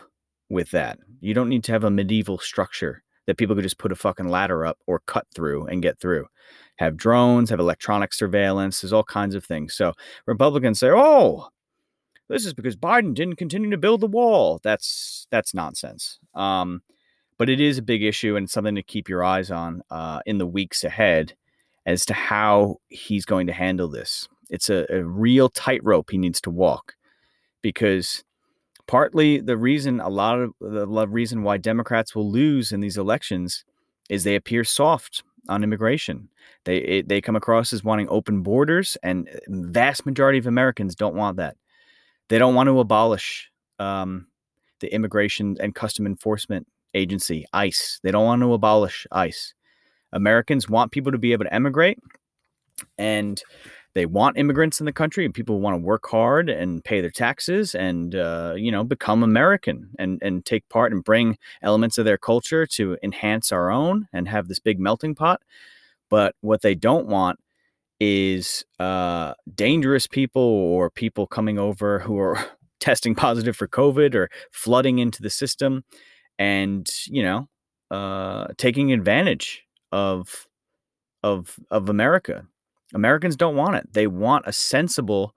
with 0.50 0.72
that. 0.72 0.98
You 1.22 1.36
don't 1.36 1.50
need 1.50 1.64
to 1.66 1.72
have 1.74 1.84
a 1.84 1.92
medieval 1.92 2.40
structure 2.40 3.04
that 3.28 3.38
people 3.38 3.56
could 3.56 3.64
just 3.64 3.78
put 3.78 3.92
a 3.92 3.96
fucking 3.96 4.30
ladder 4.30 4.66
up 4.66 4.80
or 4.88 5.02
cut 5.06 5.28
through 5.36 5.68
and 5.68 5.84
get 5.84 6.00
through. 6.00 6.26
Have 6.78 6.98
drones, 6.98 7.50
have 7.50 7.60
electronic 7.60 8.14
surveillance, 8.14 8.82
there's 8.82 8.94
all 8.94 9.04
kinds 9.04 9.36
of 9.36 9.44
things. 9.44 9.76
So 9.76 9.94
Republicans 10.26 10.80
say, 10.80 10.90
"Oh, 10.92 11.50
this 12.30 12.46
is 12.46 12.54
because 12.54 12.76
Biden 12.76 13.14
didn't 13.14 13.38
continue 13.38 13.70
to 13.72 13.78
build 13.78 14.02
the 14.02 14.08
wall." 14.08 14.60
That's 14.64 15.28
that's 15.32 15.54
nonsense. 15.54 16.20
Um, 16.36 16.82
but 17.38 17.50
it 17.50 17.60
is 17.60 17.78
a 17.78 17.84
big 17.84 18.04
issue 18.04 18.36
and 18.36 18.50
something 18.50 18.76
to 18.76 18.84
keep 18.84 19.10
your 19.10 19.24
eyes 19.24 19.52
on 19.52 19.82
uh, 19.92 20.22
in 20.26 20.38
the 20.38 20.48
weeks 20.48 20.84
ahead 20.84 21.36
as 21.86 22.06
to 22.06 22.14
how 22.14 22.78
he's 22.90 23.26
going 23.26 23.48
to 23.48 23.54
handle 23.54 23.88
this. 23.88 24.28
It's 24.50 24.70
a, 24.70 24.86
a 24.90 25.04
real 25.04 25.50
tightrope 25.50 26.12
he 26.12 26.18
needs 26.18 26.42
to 26.42 26.50
walk 26.50 26.96
because 27.62 28.24
partly 28.88 29.40
the 29.40 29.58
reason 29.58 30.00
a 30.00 30.10
lot 30.10 30.40
of 30.40 30.54
the 30.60 31.08
reason 31.08 31.44
why 31.44 31.58
Democrats 31.58 32.16
will 32.16 32.30
lose 32.30 32.72
in 32.72 32.80
these 32.80 32.98
elections 32.98 33.64
is 34.10 34.24
they 34.24 34.36
appear 34.36 34.64
soft 34.64 35.24
on 35.50 35.63
immigration. 35.63 36.30
They 36.66 36.77
it, 36.77 37.08
they 37.08 37.22
come 37.22 37.36
across 37.36 37.74
as 37.74 37.84
wanting 37.84 38.08
open 38.10 38.42
borders, 38.42 38.98
and 39.04 39.30
uh, 39.30 39.39
vast 39.48 40.06
majority 40.06 40.39
of 40.39 40.48
Americans 40.48 40.96
don't 40.96 41.16
want 41.16 41.38
that. 41.38 41.56
They 42.30 42.38
don't 42.38 42.56
want 42.56 42.68
to 42.68 42.80
abolish 42.80 43.50
um, 43.80 44.27
the 44.80 44.94
Immigration 44.94 45.58
and 45.60 45.74
Custom 45.74 46.06
Enforcement 46.06 46.68
Agency, 46.94 47.46
ICE. 47.54 48.00
They 48.04 48.12
don't 48.12 48.25
want 48.25 48.42
to 48.42 48.54
abolish 48.54 49.08
ICE. 49.12 49.54
Americans 50.13 50.70
want 50.70 50.92
people 50.92 51.12
to 51.12 51.18
be 51.18 51.34
able 51.34 51.46
to 51.46 51.54
emigrate, 51.54 52.00
and 52.98 53.42
they 53.98 54.06
want 54.06 54.38
immigrants 54.38 54.80
in 54.80 54.86
the 54.86 54.94
country 54.94 55.25
and 55.25 55.34
people 55.34 55.60
want 55.60 55.74
to 55.74 55.82
work 55.82 56.08
hard 56.08 56.51
and 56.51 56.84
pay 56.84 57.01
their 57.01 57.10
taxes 57.10 57.74
and 57.74 58.13
uh, 58.13 58.54
you 58.56 58.72
know 58.72 58.84
become 58.84 59.24
American 59.24 59.89
and 59.98 60.20
and 60.22 60.46
take 60.46 60.70
part 60.70 60.94
and 60.94 61.04
bring 61.04 61.36
elements 61.63 61.98
of 61.98 62.06
their 62.06 62.18
culture 62.18 62.68
to 62.68 62.96
enhance 63.01 63.51
our 63.51 63.72
own 63.72 64.08
and 64.13 64.27
have 64.27 64.48
this 64.48 64.60
big 64.60 64.80
melting 64.80 65.16
pot. 65.16 65.42
But 66.12 66.36
what 66.42 66.62
they 66.62 66.75
don't 66.75 67.08
want 67.08 67.39
is 68.00 68.63
uh, 68.80 69.34
dangerous 69.56 70.06
people 70.06 70.44
or 70.44 70.92
people 70.92 71.25
coming 71.25 71.58
over 71.58 71.98
who 72.00 72.20
are 72.20 72.38
testing 72.80 73.16
positive 73.16 73.58
for 73.58 73.68
COVID 73.68 74.13
or 74.13 74.30
flooding 74.51 75.00
into 75.00 75.24
the 75.24 75.32
system 75.32 75.84
and 76.38 76.88
you 77.08 77.24
know 77.24 77.48
uh, 77.89 78.50
taking 78.58 78.94
advantage 78.94 79.63
of 79.92 80.48
of 81.24 81.60
of 81.72 81.89
America 81.89 82.46
Americans 82.94 83.36
don't 83.36 83.56
want 83.56 83.75
it. 83.75 83.94
They 83.94 84.08
want 84.08 84.46
a 84.48 84.53
sensible, 84.53 85.36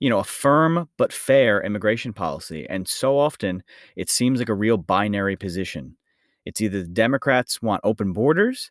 you 0.00 0.08
know, 0.08 0.18
a 0.18 0.24
firm 0.24 0.88
but 0.96 1.12
fair 1.12 1.62
immigration 1.62 2.12
policy. 2.12 2.66
And 2.68 2.86
so 2.86 3.18
often 3.18 3.62
it 3.96 4.10
seems 4.10 4.38
like 4.38 4.48
a 4.48 4.54
real 4.54 4.76
binary 4.76 5.36
position. 5.36 5.96
It's 6.44 6.60
either 6.60 6.82
the 6.82 6.88
Democrats 6.88 7.62
want 7.62 7.80
open 7.84 8.12
borders 8.12 8.70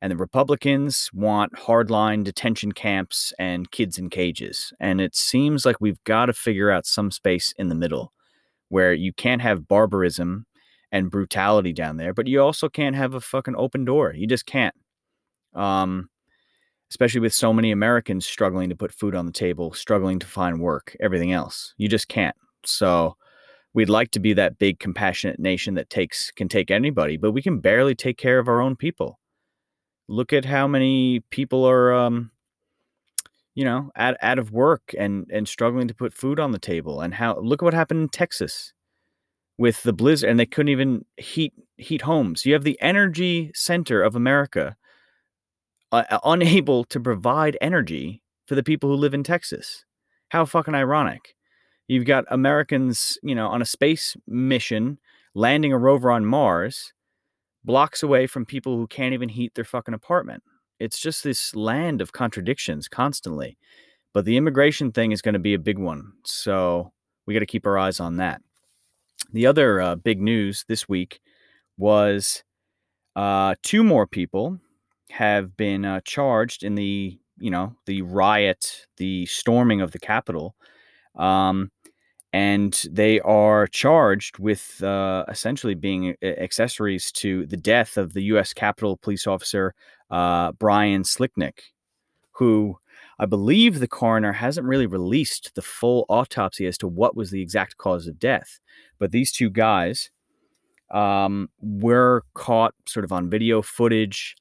and 0.00 0.12
the 0.12 0.16
Republicans 0.16 1.10
want 1.12 1.52
hardline 1.54 2.22
detention 2.22 2.72
camps 2.72 3.32
and 3.38 3.70
kids 3.70 3.98
in 3.98 4.10
cages. 4.10 4.72
And 4.78 5.00
it 5.00 5.16
seems 5.16 5.64
like 5.64 5.80
we've 5.80 6.02
got 6.04 6.26
to 6.26 6.32
figure 6.32 6.70
out 6.70 6.86
some 6.86 7.10
space 7.10 7.52
in 7.58 7.68
the 7.68 7.74
middle 7.74 8.12
where 8.68 8.92
you 8.92 9.12
can't 9.12 9.42
have 9.42 9.66
barbarism 9.66 10.46
and 10.92 11.10
brutality 11.10 11.72
down 11.72 11.96
there, 11.96 12.14
but 12.14 12.26
you 12.26 12.40
also 12.40 12.68
can't 12.68 12.96
have 12.96 13.14
a 13.14 13.20
fucking 13.20 13.56
open 13.56 13.84
door. 13.84 14.14
You 14.14 14.26
just 14.26 14.46
can't. 14.46 14.74
Um, 15.54 16.08
especially 16.90 17.20
with 17.20 17.34
so 17.34 17.52
many 17.52 17.70
Americans 17.70 18.26
struggling 18.26 18.68
to 18.68 18.76
put 18.76 18.92
food 18.92 19.14
on 19.14 19.26
the 19.26 19.32
table, 19.32 19.72
struggling 19.72 20.18
to 20.18 20.26
find 20.26 20.60
work, 20.60 20.96
everything 21.00 21.32
else. 21.32 21.74
You 21.76 21.88
just 21.88 22.08
can't. 22.08 22.36
So 22.64 23.16
we'd 23.74 23.88
like 23.88 24.10
to 24.12 24.20
be 24.20 24.32
that 24.34 24.58
big 24.58 24.78
compassionate 24.78 25.38
nation 25.38 25.74
that 25.74 25.90
takes 25.90 26.30
can 26.30 26.48
take 26.48 26.70
anybody, 26.70 27.16
but 27.16 27.32
we 27.32 27.42
can 27.42 27.60
barely 27.60 27.94
take 27.94 28.16
care 28.16 28.38
of 28.38 28.48
our 28.48 28.60
own 28.60 28.76
people. 28.76 29.18
Look 30.08 30.32
at 30.32 30.46
how 30.46 30.66
many 30.66 31.20
people 31.30 31.64
are 31.64 31.92
um 31.92 32.30
you 33.54 33.64
know, 33.64 33.90
out, 33.96 34.16
out 34.22 34.38
of 34.38 34.52
work 34.52 34.94
and 34.96 35.26
and 35.32 35.48
struggling 35.48 35.88
to 35.88 35.94
put 35.94 36.14
food 36.14 36.38
on 36.38 36.52
the 36.52 36.60
table 36.60 37.00
and 37.00 37.14
how 37.14 37.38
look 37.40 37.60
at 37.60 37.64
what 37.64 37.74
happened 37.74 38.00
in 38.02 38.08
Texas 38.08 38.72
with 39.58 39.82
the 39.82 39.92
blizzard 39.92 40.30
and 40.30 40.38
they 40.38 40.46
couldn't 40.46 40.70
even 40.70 41.04
heat 41.16 41.52
heat 41.76 42.02
homes. 42.02 42.46
You 42.46 42.52
have 42.54 42.62
the 42.62 42.80
energy 42.80 43.50
center 43.54 44.00
of 44.00 44.14
America 44.14 44.76
uh, 45.92 46.04
uh, 46.10 46.18
unable 46.24 46.84
to 46.84 47.00
provide 47.00 47.56
energy 47.60 48.22
for 48.46 48.54
the 48.54 48.62
people 48.62 48.88
who 48.90 48.96
live 48.96 49.14
in 49.14 49.22
Texas. 49.22 49.84
How 50.30 50.44
fucking 50.44 50.74
ironic. 50.74 51.34
You've 51.86 52.04
got 52.04 52.24
Americans, 52.28 53.18
you 53.22 53.34
know, 53.34 53.48
on 53.48 53.62
a 53.62 53.66
space 53.66 54.16
mission 54.26 54.98
landing 55.34 55.72
a 55.72 55.78
rover 55.78 56.10
on 56.10 56.24
Mars, 56.24 56.92
blocks 57.64 58.02
away 58.02 58.26
from 58.26 58.44
people 58.44 58.76
who 58.76 58.86
can't 58.86 59.14
even 59.14 59.28
heat 59.28 59.54
their 59.54 59.64
fucking 59.64 59.94
apartment. 59.94 60.42
It's 60.80 60.98
just 60.98 61.24
this 61.24 61.54
land 61.54 62.00
of 62.00 62.12
contradictions 62.12 62.88
constantly. 62.88 63.56
But 64.12 64.24
the 64.24 64.36
immigration 64.36 64.92
thing 64.92 65.12
is 65.12 65.22
going 65.22 65.34
to 65.34 65.38
be 65.38 65.54
a 65.54 65.58
big 65.58 65.78
one. 65.78 66.12
So 66.24 66.92
we 67.26 67.34
got 67.34 67.40
to 67.40 67.46
keep 67.46 67.66
our 67.66 67.78
eyes 67.78 68.00
on 68.00 68.16
that. 68.16 68.42
The 69.32 69.46
other 69.46 69.80
uh, 69.80 69.96
big 69.96 70.20
news 70.20 70.64
this 70.68 70.88
week 70.88 71.20
was 71.76 72.42
uh, 73.16 73.54
two 73.62 73.84
more 73.84 74.06
people 74.06 74.58
have 75.10 75.56
been 75.56 75.84
uh, 75.84 76.00
charged 76.04 76.62
in 76.62 76.74
the 76.74 77.18
you 77.38 77.50
know 77.50 77.76
the 77.86 78.02
riot, 78.02 78.86
the 78.96 79.26
storming 79.26 79.80
of 79.80 79.92
the 79.92 79.98
Capitol, 79.98 80.54
um, 81.16 81.70
and 82.32 82.84
they 82.90 83.20
are 83.20 83.66
charged 83.66 84.38
with 84.38 84.82
uh, 84.82 85.24
essentially 85.28 85.74
being 85.74 86.14
accessories 86.22 87.10
to 87.12 87.46
the 87.46 87.56
death 87.56 87.96
of 87.96 88.12
the 88.12 88.22
U.S. 88.24 88.52
Capitol 88.52 88.96
police 88.96 89.26
officer 89.26 89.74
uh, 90.10 90.52
Brian 90.52 91.02
Sicknick, 91.02 91.60
who 92.32 92.78
I 93.18 93.26
believe 93.26 93.78
the 93.78 93.88
coroner 93.88 94.32
hasn't 94.32 94.66
really 94.66 94.86
released 94.86 95.54
the 95.54 95.62
full 95.62 96.06
autopsy 96.08 96.66
as 96.66 96.78
to 96.78 96.88
what 96.88 97.16
was 97.16 97.30
the 97.30 97.42
exact 97.42 97.76
cause 97.76 98.06
of 98.06 98.18
death. 98.18 98.60
But 98.98 99.10
these 99.10 99.32
two 99.32 99.50
guys 99.50 100.10
um, 100.90 101.48
were 101.60 102.22
caught 102.34 102.74
sort 102.86 103.04
of 103.04 103.12
on 103.12 103.28
video 103.28 103.62
footage 103.62 104.36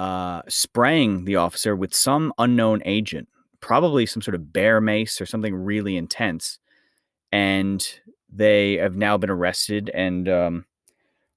uh, 0.00 0.40
spraying 0.48 1.26
the 1.26 1.36
officer 1.36 1.76
with 1.76 1.94
some 1.94 2.32
unknown 2.38 2.80
agent, 2.86 3.28
probably 3.60 4.06
some 4.06 4.22
sort 4.22 4.34
of 4.34 4.50
bear 4.50 4.80
mace 4.80 5.20
or 5.20 5.26
something 5.26 5.54
really 5.54 5.94
intense. 5.94 6.58
And 7.30 7.86
they 8.32 8.78
have 8.78 8.96
now 8.96 9.18
been 9.18 9.28
arrested 9.28 9.90
and 9.92 10.26
um, 10.26 10.64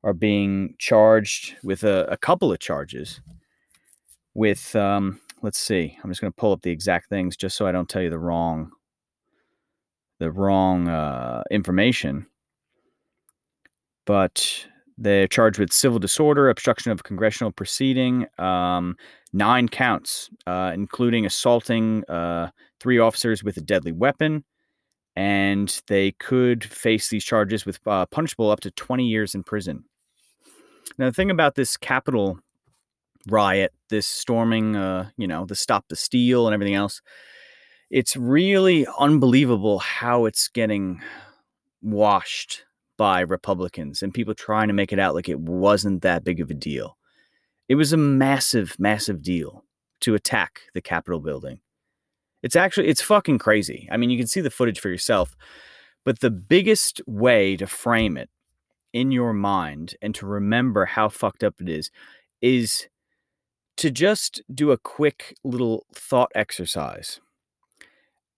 are 0.01 0.13
being 0.13 0.75
charged 0.79 1.57
with 1.61 1.83
a, 1.83 2.05
a 2.05 2.15
couple 2.15 2.53
of 2.53 2.59
charges 2.59 3.19
with 4.33 4.73
um, 4.77 5.19
let's 5.41 5.59
see. 5.59 5.97
I'm 6.01 6.09
just 6.09 6.21
going 6.21 6.31
to 6.31 6.39
pull 6.39 6.53
up 6.53 6.61
the 6.61 6.71
exact 6.71 7.09
things 7.09 7.35
just 7.35 7.57
so 7.57 7.67
I 7.67 7.73
don't 7.73 7.89
tell 7.89 8.01
you 8.01 8.09
the 8.09 8.17
wrong 8.17 8.71
the 10.19 10.31
wrong 10.31 10.87
uh, 10.87 11.43
information. 11.51 12.27
But 14.05 14.67
they're 14.97 15.27
charged 15.27 15.59
with 15.59 15.73
civil 15.73 15.99
disorder, 15.99 16.49
obstruction 16.49 16.91
of 16.91 17.03
congressional 17.03 17.51
proceeding, 17.51 18.27
um, 18.37 18.95
nine 19.31 19.67
counts, 19.67 20.29
uh, 20.45 20.71
including 20.73 21.25
assaulting 21.25 22.03
uh, 22.09 22.49
three 22.79 22.99
officers 22.99 23.43
with 23.43 23.57
a 23.57 23.61
deadly 23.61 23.91
weapon. 23.91 24.43
And 25.15 25.81
they 25.87 26.11
could 26.13 26.63
face 26.63 27.09
these 27.09 27.23
charges 27.23 27.65
with 27.65 27.79
uh, 27.85 28.05
punishable 28.07 28.49
up 28.49 28.61
to 28.61 28.71
20 28.71 29.05
years 29.05 29.35
in 29.35 29.43
prison. 29.43 29.85
Now, 30.97 31.05
the 31.05 31.13
thing 31.13 31.31
about 31.31 31.55
this 31.55 31.77
Capitol 31.77 32.39
riot, 33.27 33.71
this 33.89 34.07
storming, 34.07 34.75
uh, 34.75 35.09
you 35.17 35.27
know, 35.27 35.45
the 35.45 35.55
stop 35.55 35.85
the 35.87 35.95
steal 35.95 36.47
and 36.47 36.53
everything 36.53 36.75
else. 36.75 37.01
It's 37.89 38.15
really 38.17 38.87
unbelievable 38.99 39.79
how 39.79 40.25
it's 40.25 40.47
getting 40.47 41.01
washed 41.81 42.63
by 43.03 43.19
Republicans 43.19 44.01
and 44.01 44.13
people 44.13 44.33
trying 44.33 44.69
to 44.69 44.73
make 44.73 44.93
it 44.93 44.97
out 44.97 45.13
like 45.13 45.27
it 45.27 45.41
wasn't 45.41 46.01
that 46.03 46.23
big 46.23 46.39
of 46.39 46.49
a 46.49 46.53
deal. 46.53 46.97
It 47.67 47.75
was 47.75 47.91
a 47.91 47.97
massive, 47.97 48.77
massive 48.79 49.21
deal 49.21 49.65
to 49.99 50.15
attack 50.15 50.61
the 50.73 50.79
Capitol 50.79 51.19
building. 51.19 51.59
It's 52.43 52.55
actually 52.55 52.87
it's 52.87 53.01
fucking 53.01 53.39
crazy. 53.39 53.89
I 53.91 53.97
mean, 53.97 54.09
you 54.09 54.17
can 54.17 54.27
see 54.27 54.39
the 54.39 54.49
footage 54.49 54.79
for 54.79 54.87
yourself. 54.87 55.35
But 56.05 56.21
the 56.21 56.31
biggest 56.31 57.01
way 57.05 57.57
to 57.57 57.67
frame 57.67 58.15
it 58.15 58.29
in 58.93 59.11
your 59.11 59.33
mind 59.33 59.97
and 60.01 60.15
to 60.15 60.25
remember 60.25 60.85
how 60.85 61.09
fucked 61.09 61.43
up 61.43 61.55
it 61.59 61.67
is 61.67 61.91
is 62.41 62.87
to 63.75 63.91
just 63.91 64.41
do 64.53 64.71
a 64.71 64.77
quick 64.77 65.35
little 65.43 65.85
thought 65.93 66.31
exercise 66.35 67.19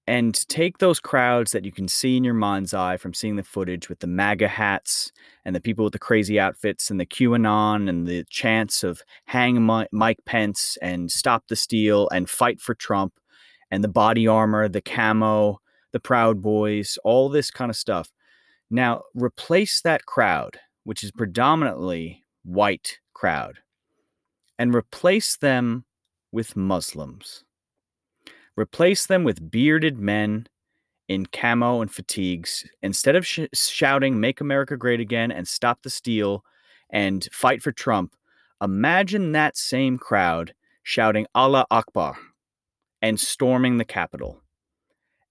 and 0.08 0.48
take 0.48 0.78
those 0.78 1.00
crowds 1.00 1.52
that 1.52 1.66
you 1.66 1.72
can 1.72 1.88
see 1.88 2.16
in 2.16 2.24
your 2.24 2.36
mind's 2.36 2.74
eye 2.74 2.98
from 2.98 3.14
seeing 3.14 3.38
the 3.38 3.44
footage 3.44 3.90
with 3.90 4.00
the 4.00 4.08
MAGA 4.08 4.48
hats 4.48 5.12
and 5.44 5.56
the 5.56 5.62
people 5.62 5.84
with 5.84 5.94
the 5.94 6.00
crazy 6.00 6.40
outfits 6.40 6.92
and 6.92 7.00
the 7.00 7.06
QAnon 7.06 7.90
and 7.90 8.06
the 8.06 8.24
chants 8.30 8.84
of 8.84 9.02
hang 9.26 9.62
Mike 9.92 10.20
Pence 10.26 10.78
and 10.82 11.12
stop 11.12 11.48
the 11.48 11.56
steal 11.56 12.08
and 12.10 12.30
fight 12.30 12.62
for 12.62 12.76
Trump 12.76 13.14
and 13.72 13.84
the 13.84 13.90
body 13.90 14.28
armor, 14.28 14.70
the 14.70 14.82
camo, 14.82 15.60
the 15.92 16.00
Proud 16.00 16.42
Boys, 16.42 17.00
all 17.04 17.30
this 17.30 17.50
kind 17.50 17.72
of 17.72 17.76
stuff. 17.76 18.12
Now, 18.70 19.04
replace 19.16 19.82
that 19.82 20.06
crowd, 20.06 20.60
which 20.84 21.04
is 21.04 21.12
predominantly 21.12 22.24
white 22.44 23.00
crowd, 23.14 23.60
and 24.60 24.76
replace 24.76 25.36
them 25.36 25.86
with 26.32 26.56
Muslims. 26.56 27.44
Replace 28.58 29.06
them 29.06 29.24
with 29.24 29.52
bearded 29.52 30.00
men 30.00 30.48
in 31.08 31.26
camo 31.26 31.82
and 31.82 31.92
fatigues. 31.92 32.66
Instead 32.82 33.16
of 33.16 33.26
sh- 33.26 33.42
shouting, 33.54 34.20
Make 34.20 34.42
America 34.42 34.78
Great 34.78 35.00
Again 35.00 35.32
and 35.32 35.48
Stop 35.48 35.84
the 35.84 35.90
Steal 35.90 36.44
and 36.90 37.28
Fight 37.32 37.62
for 37.62 37.72
Trump, 37.72 38.16
imagine 38.62 39.32
that 39.32 39.58
same 39.58 39.98
crowd 39.98 40.54
shouting 40.84 41.28
Allah 41.36 41.66
Akbar 41.70 42.18
and 43.02 43.20
storming 43.20 43.78
the 43.78 43.86
Capitol. 43.86 44.42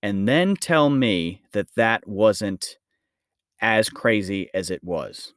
And 0.03 0.29
then 0.29 0.55
tell 0.55 0.91
me 0.91 1.43
that 1.53 1.75
that 1.77 2.07
wasn't 2.07 2.79
as 3.61 3.89
crazy 3.89 4.51
as 4.53 4.71
it 4.71 4.85
was. 4.85 5.33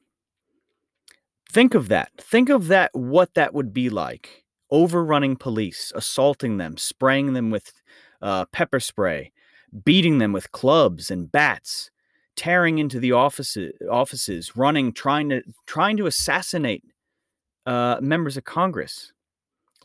Think 1.49 1.73
of 1.73 1.87
that. 1.87 2.11
Think 2.17 2.49
of 2.49 2.67
that, 2.67 2.91
what 2.93 3.33
that 3.35 3.53
would 3.53 3.73
be 3.73 3.89
like. 3.89 4.43
Overrunning 4.69 5.37
police, 5.37 5.91
assaulting 5.95 6.57
them, 6.57 6.77
spraying 6.77 7.33
them 7.33 7.49
with 7.51 7.71
uh, 8.21 8.45
pepper 8.45 8.79
spray, 8.79 9.31
beating 9.85 10.17
them 10.17 10.33
with 10.33 10.51
clubs 10.51 11.09
and 11.09 11.31
bats, 11.31 11.89
tearing 12.35 12.77
into 12.77 12.99
the 12.99 13.11
offices, 13.11 13.73
offices, 13.89 14.55
running, 14.55 14.93
trying 14.93 15.29
to 15.29 15.41
trying 15.65 15.97
to 15.97 16.05
assassinate 16.05 16.83
uh, 17.65 17.97
members 18.01 18.37
of 18.37 18.43
Congress, 18.43 19.13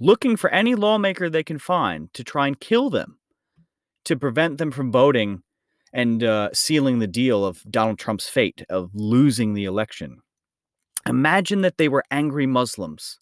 looking 0.01 0.37
for 0.37 0.51
any 0.51 0.75
lawmaker 0.75 1.29
they 1.29 1.42
can 1.42 1.59
find 1.59 2.12
to 2.14 2.25
try 2.25 2.47
and 2.47 2.61
kill 2.61 2.90
them, 2.90 3.18
to 4.05 4.16
prevent 4.16 4.59
them 4.59 4.71
from 4.71 4.92
voting 4.92 5.42
and 5.92 6.25
uh, 6.25 6.49
sealing 6.53 6.99
the 6.99 7.07
deal 7.07 7.45
of 7.45 7.62
Donald 7.71 7.99
Trump's 7.99 8.29
fate 8.29 8.64
of 8.71 8.90
losing 8.95 9.55
the 9.55 9.64
election. 9.64 10.23
Imagine 11.07 11.62
that 11.62 11.79
they 11.79 11.88
were 11.88 12.05
angry 12.11 12.47
Muslims, 12.47 13.18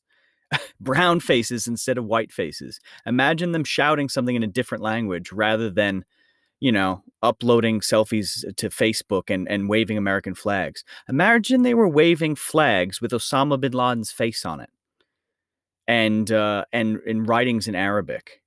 brown 0.80 1.20
faces 1.20 1.66
instead 1.66 1.98
of 1.98 2.04
white 2.04 2.32
faces. 2.32 2.80
Imagine 3.06 3.52
them 3.52 3.64
shouting 3.64 4.08
something 4.08 4.36
in 4.36 4.42
a 4.42 4.48
different 4.48 4.82
language 4.82 5.32
rather 5.32 5.70
than, 5.70 6.04
you 6.60 6.72
know, 6.72 7.02
uploading 7.22 7.80
selfies 7.80 8.44
to 8.56 8.68
Facebook 8.68 9.30
and, 9.30 9.48
and 9.48 9.68
waving 9.68 9.98
American 9.98 10.34
flags. 10.34 10.84
Imagine 11.08 11.62
they 11.62 11.74
were 11.74 11.88
waving 11.88 12.34
flags 12.34 13.00
with 13.00 13.12
Osama 13.12 13.60
bin 13.60 13.72
Laden's 13.72 14.10
face 14.10 14.44
on 14.44 14.60
it 14.60 14.70
and 15.90 16.30
uh, 16.30 16.64
and 16.72 17.00
in 17.04 17.24
writings 17.24 17.66
in 17.66 17.74
Arabic. 17.74 18.42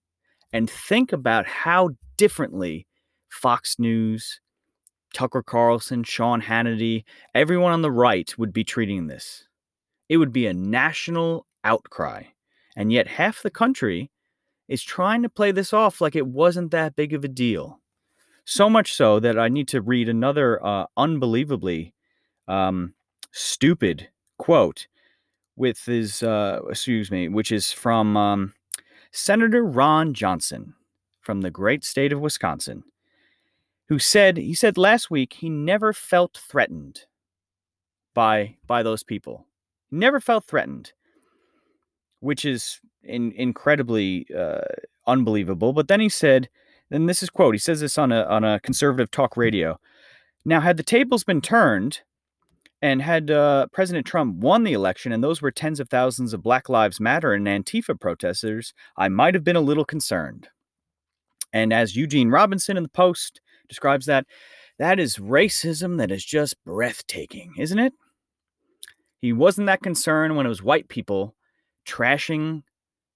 And 0.53 0.69
think 0.69 1.11
about 1.11 1.45
how 1.45 1.89
differently 2.15 2.87
Fox 3.29 3.77
News, 3.79 4.39
Tucker 5.13 5.43
Carlson, 5.43 6.03
Sean 6.03 6.41
Hannity, 6.41 7.03
everyone 7.35 7.73
on 7.73 7.81
the 7.81 7.91
right 7.91 8.33
would 8.37 8.53
be 8.53 8.63
treating 8.63 9.07
this. 9.07 9.47
It 10.07 10.17
would 10.17 10.31
be 10.31 10.45
a 10.45 10.53
national 10.53 11.45
outcry. 11.63 12.23
And 12.75 12.91
yet, 12.91 13.07
half 13.07 13.41
the 13.41 13.49
country 13.49 14.11
is 14.67 14.83
trying 14.83 15.21
to 15.23 15.29
play 15.29 15.51
this 15.51 15.73
off 15.73 16.01
like 16.01 16.15
it 16.15 16.27
wasn't 16.27 16.71
that 16.71 16.95
big 16.95 17.13
of 17.13 17.23
a 17.23 17.27
deal. 17.27 17.79
So 18.45 18.69
much 18.69 18.93
so 18.93 19.19
that 19.19 19.37
I 19.37 19.47
need 19.49 19.67
to 19.69 19.81
read 19.81 20.09
another 20.09 20.63
uh, 20.65 20.85
unbelievably 20.97 21.93
um, 22.47 22.93
stupid 23.31 24.09
quote 24.37 24.87
with 25.55 25.85
his, 25.85 26.23
uh, 26.23 26.59
excuse 26.69 27.11
me, 27.11 27.27
which 27.29 27.51
is 27.51 27.71
from 27.71 28.17
um, 28.17 28.53
Senator 29.11 29.63
Ron 29.63 30.13
Johnson 30.13 30.73
from 31.21 31.41
the 31.41 31.51
great 31.51 31.85
state 31.85 32.11
of 32.11 32.19
Wisconsin 32.19 32.83
who 33.89 33.99
said 33.99 34.37
he 34.37 34.53
said 34.53 34.77
last 34.77 35.11
week 35.11 35.33
he 35.33 35.49
never 35.49 35.93
felt 35.93 36.37
threatened 36.37 37.05
by 38.13 38.55
by 38.65 38.83
those 38.83 39.03
people. 39.03 39.45
Never 39.91 40.19
felt 40.19 40.45
threatened, 40.45 40.93
which 42.23 42.45
is 42.45 42.79
in, 43.03 43.33
incredibly 43.33 44.25
uh, 44.35 44.61
unbelievable. 45.05 45.73
But 45.73 45.89
then 45.89 45.99
he 45.99 46.09
said, 46.09 46.49
and 46.89 47.09
this 47.09 47.21
is 47.21 47.29
quote. 47.29 47.53
He 47.53 47.59
says 47.59 47.81
this 47.81 47.97
on 47.97 48.11
a 48.11 48.23
on 48.23 48.43
a 48.43 48.59
conservative 48.59 49.11
talk 49.11 49.35
radio. 49.35 49.79
Now, 50.45 50.61
had 50.61 50.77
the 50.77 50.83
tables 50.83 51.23
been 51.23 51.41
turned, 51.41 52.01
and 52.81 53.01
had 53.01 53.31
uh, 53.31 53.67
President 53.71 54.05
Trump 54.05 54.35
won 54.37 54.63
the 54.63 54.73
election, 54.73 55.11
and 55.11 55.23
those 55.23 55.41
were 55.41 55.51
tens 55.51 55.79
of 55.79 55.89
thousands 55.89 56.33
of 56.33 56.43
Black 56.43 56.67
Lives 56.69 56.99
Matter 56.99 57.33
and 57.33 57.47
Antifa 57.47 57.99
protesters, 57.99 58.73
I 58.97 59.07
might 59.07 59.35
have 59.35 59.43
been 59.45 59.55
a 59.55 59.61
little 59.61 59.85
concerned. 59.85 60.49
And 61.53 61.71
as 61.71 61.95
Eugene 61.95 62.29
Robinson 62.29 62.75
in 62.75 62.83
the 62.83 62.89
Post 62.89 63.39
describes 63.69 64.05
that, 64.07 64.25
that 64.79 64.99
is 64.99 65.17
racism 65.17 65.97
that 65.97 66.11
is 66.11 66.25
just 66.25 66.61
breathtaking, 66.65 67.53
isn't 67.57 67.79
it? 67.79 67.93
He 69.21 69.31
wasn't 69.31 69.67
that 69.67 69.81
concerned 69.81 70.35
when 70.35 70.45
it 70.45 70.49
was 70.49 70.61
white 70.61 70.89
people 70.89 71.35
trashing 71.85 72.63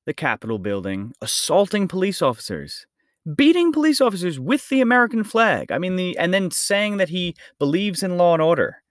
the 0.06 0.13
Capitol 0.13 0.60
building, 0.60 1.13
assaulting 1.21 1.88
police 1.88 2.21
officers, 2.21 2.88
beating 3.36 3.71
police 3.71 3.99
officers 3.99 4.39
with 4.39 4.69
the 4.69 4.82
American 4.82 5.23
flag. 5.23 5.71
I 5.71 5.77
mean, 5.77 5.95
the 5.95 6.17
and 6.17 6.34
then 6.34 6.51
saying 6.51 6.97
that 6.97 7.10
he 7.10 7.36
believes 7.60 8.03
in 8.03 8.17
law 8.17 8.34
and 8.34 8.41
order, 8.41 8.84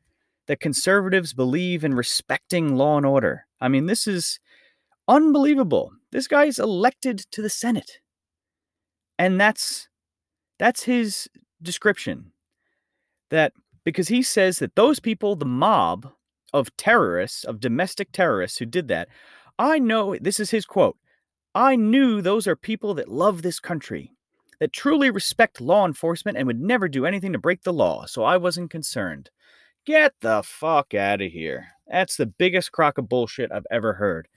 that 0.47 0.61
conservatives 0.61 1.33
believe 1.33 1.85
in 1.85 1.95
respecting 1.95 2.77
law 2.77 2.97
and 2.97 3.07
order. 3.07 3.47
I 3.61 3.69
mean, 3.69 3.87
this 3.87 4.07
is 4.07 4.39
unbelievable. 5.09 5.93
This 6.12 6.29
guy 6.29 6.45
is 6.45 6.59
elected 6.59 7.19
to 7.31 7.43
the 7.43 7.51
Senate. 7.51 8.01
And 9.19 9.41
that's 9.41 9.89
that's 10.59 10.85
his 10.85 11.29
description. 11.62 12.33
That 13.31 13.53
because 13.85 14.09
he 14.09 14.23
says 14.23 14.59
that 14.59 14.77
those 14.77 15.01
people, 15.01 15.37
the 15.37 15.47
mob 15.47 16.12
of 16.53 16.77
terrorists, 16.77 17.45
of 17.45 17.61
domestic 17.61 18.12
terrorists 18.12 18.59
who 18.59 18.67
did 18.67 18.89
that, 18.89 19.09
I 19.59 19.79
know 19.79 20.16
this 20.21 20.40
is 20.40 20.51
his 20.51 20.66
quote. 20.66 20.97
I 21.55 21.77
knew 21.77 22.21
those 22.21 22.47
are 22.47 22.57
people 22.57 22.95
that 22.95 23.09
love 23.09 23.40
this 23.42 23.59
country, 23.59 24.12
that 24.61 24.73
truly 24.73 25.11
respect 25.11 25.61
law 25.61 25.87
enforcement 25.87 26.37
and 26.37 26.47
would 26.47 26.61
never 26.61 26.88
do 26.88 27.07
anything 27.07 27.33
to 27.33 27.38
break 27.38 27.62
the 27.62 27.73
law, 27.73 28.05
so 28.07 28.23
I 28.23 28.37
wasn't 28.37 28.71
concerned. 28.71 29.31
Get 29.87 30.12
the 30.21 30.42
fuck 30.42 30.92
out 30.95 31.23
of 31.23 31.33
here. 31.33 31.69
That's 31.87 32.16
the 32.16 32.27
biggest 32.27 32.73
crock 32.73 32.99
of 32.99 33.09
bullshit 33.09 33.53
I've 33.53 33.66
ever 33.71 33.95
heard. 33.95 34.29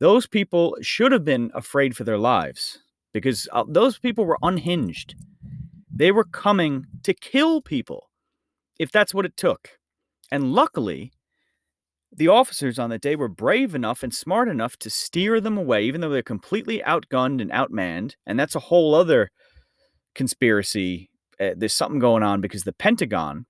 Those 0.00 0.26
people 0.26 0.76
should 0.82 1.12
have 1.12 1.24
been 1.24 1.50
afraid 1.54 1.96
for 1.96 2.04
their 2.04 2.18
lives 2.18 2.80
because 3.12 3.48
uh, 3.52 3.64
those 3.68 3.98
people 3.98 4.24
were 4.24 4.38
unhinged. 4.42 5.14
They 5.94 6.10
were 6.10 6.24
coming 6.24 6.86
to 7.04 7.14
kill 7.14 7.60
people 7.60 8.10
if 8.78 8.90
that's 8.90 9.14
what 9.14 9.26
it 9.26 9.36
took. 9.36 9.78
And 10.32 10.52
luckily, 10.52 11.12
the 12.12 12.28
officers 12.28 12.78
on 12.78 12.90
that 12.90 13.00
day 13.00 13.16
were 13.16 13.28
brave 13.28 13.74
enough 13.74 14.02
and 14.02 14.12
smart 14.12 14.48
enough 14.48 14.76
to 14.78 14.90
steer 14.90 15.40
them 15.40 15.56
away, 15.56 15.84
even 15.84 16.00
though 16.00 16.08
they're 16.08 16.22
completely 16.22 16.82
outgunned 16.84 17.40
and 17.40 17.50
outmanned. 17.50 18.14
And 18.26 18.38
that's 18.38 18.56
a 18.56 18.60
whole 18.60 18.94
other 18.94 19.30
conspiracy. 20.14 21.10
Uh, 21.40 21.50
there's 21.56 21.74
something 21.74 22.00
going 22.00 22.22
on 22.22 22.40
because 22.40 22.64
the 22.64 22.72
Pentagon 22.72 23.46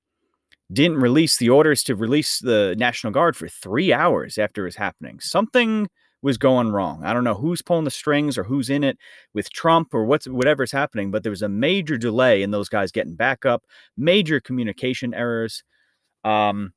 didn't 0.72 0.98
release 0.98 1.38
the 1.38 1.50
orders 1.50 1.82
to 1.84 1.96
release 1.96 2.38
the 2.38 2.74
National 2.78 3.12
Guard 3.12 3.36
for 3.36 3.48
three 3.48 3.92
hours 3.92 4.38
after 4.38 4.62
it 4.62 4.66
was 4.66 4.76
happening. 4.76 5.18
Something 5.20 5.88
was 6.22 6.36
going 6.36 6.70
wrong. 6.70 7.02
I 7.02 7.12
don't 7.12 7.24
know 7.24 7.34
who's 7.34 7.62
pulling 7.62 7.84
the 7.84 7.90
strings 7.90 8.36
or 8.36 8.44
who's 8.44 8.68
in 8.68 8.84
it 8.84 8.98
with 9.32 9.50
Trump 9.50 9.94
or 9.94 10.04
what's 10.04 10.28
whatever's 10.28 10.70
happening, 10.70 11.10
but 11.10 11.22
there 11.22 11.30
was 11.30 11.42
a 11.42 11.48
major 11.48 11.96
delay 11.96 12.42
in 12.42 12.50
those 12.50 12.68
guys 12.68 12.92
getting 12.92 13.14
back 13.14 13.46
up, 13.46 13.64
major 13.96 14.38
communication 14.38 15.14
errors. 15.14 15.64
Um, 16.22 16.72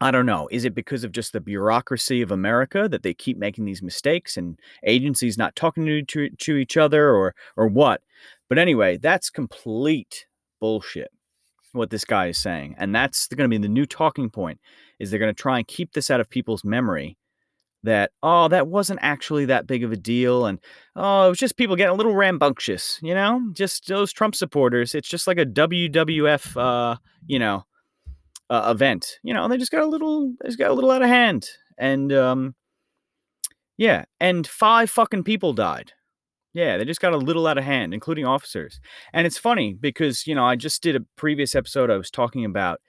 I 0.00 0.10
don't 0.10 0.26
know. 0.26 0.48
Is 0.50 0.64
it 0.64 0.74
because 0.74 1.04
of 1.04 1.12
just 1.12 1.32
the 1.32 1.40
bureaucracy 1.40 2.22
of 2.22 2.30
America 2.30 2.88
that 2.88 3.02
they 3.02 3.14
keep 3.14 3.38
making 3.38 3.64
these 3.64 3.82
mistakes 3.82 4.36
and 4.36 4.58
agencies 4.84 5.38
not 5.38 5.56
talking 5.56 5.86
to, 5.86 6.02
to, 6.02 6.30
to 6.30 6.56
each 6.56 6.76
other 6.76 7.10
or 7.10 7.34
or 7.56 7.66
what? 7.66 8.02
But 8.48 8.58
anyway, 8.58 8.96
that's 8.96 9.30
complete 9.30 10.26
bullshit 10.60 11.10
what 11.72 11.90
this 11.90 12.04
guy 12.04 12.26
is 12.28 12.38
saying. 12.38 12.74
And 12.78 12.94
that's 12.94 13.28
going 13.28 13.48
to 13.48 13.54
be 13.54 13.62
the 13.62 13.68
new 13.68 13.86
talking 13.86 14.30
point 14.30 14.60
is 14.98 15.10
they're 15.10 15.20
going 15.20 15.34
to 15.34 15.42
try 15.42 15.58
and 15.58 15.66
keep 15.66 15.92
this 15.92 16.10
out 16.10 16.20
of 16.20 16.30
people's 16.30 16.64
memory 16.64 17.16
that 17.82 18.10
oh 18.22 18.48
that 18.48 18.66
wasn't 18.66 18.98
actually 19.02 19.44
that 19.44 19.66
big 19.66 19.84
of 19.84 19.92
a 19.92 19.96
deal 19.96 20.46
and 20.46 20.58
oh 20.96 21.26
it 21.26 21.28
was 21.28 21.38
just 21.38 21.56
people 21.56 21.76
getting 21.76 21.92
a 21.92 21.96
little 21.96 22.16
rambunctious 22.16 22.98
you 23.02 23.14
know 23.14 23.40
just 23.52 23.86
those 23.86 24.12
trump 24.12 24.34
supporters 24.34 24.94
it's 24.94 25.08
just 25.08 25.26
like 25.26 25.38
a 25.38 25.46
wwf 25.46 26.56
uh 26.56 26.96
you 27.26 27.38
know 27.38 27.64
uh, 28.50 28.68
event 28.74 29.18
you 29.22 29.34
know 29.34 29.48
they 29.48 29.56
just 29.56 29.72
got 29.72 29.82
a 29.82 29.86
little 29.86 30.32
they 30.40 30.48
just 30.48 30.58
got 30.58 30.70
a 30.70 30.74
little 30.74 30.90
out 30.90 31.02
of 31.02 31.08
hand 31.08 31.48
and 31.78 32.12
um 32.12 32.54
yeah 33.76 34.04
and 34.20 34.46
five 34.46 34.88
fucking 34.88 35.24
people 35.24 35.52
died 35.52 35.92
yeah 36.52 36.76
they 36.76 36.84
just 36.84 37.00
got 37.00 37.12
a 37.12 37.18
little 37.18 37.46
out 37.46 37.58
of 37.58 37.64
hand 37.64 37.92
including 37.92 38.24
officers 38.24 38.80
and 39.12 39.26
it's 39.26 39.38
funny 39.38 39.74
because 39.74 40.26
you 40.26 40.34
know 40.34 40.44
i 40.44 40.54
just 40.54 40.82
did 40.82 40.96
a 40.96 41.04
previous 41.16 41.54
episode 41.54 41.90
i 41.90 41.96
was 41.96 42.10
talking 42.10 42.44
about 42.44 42.80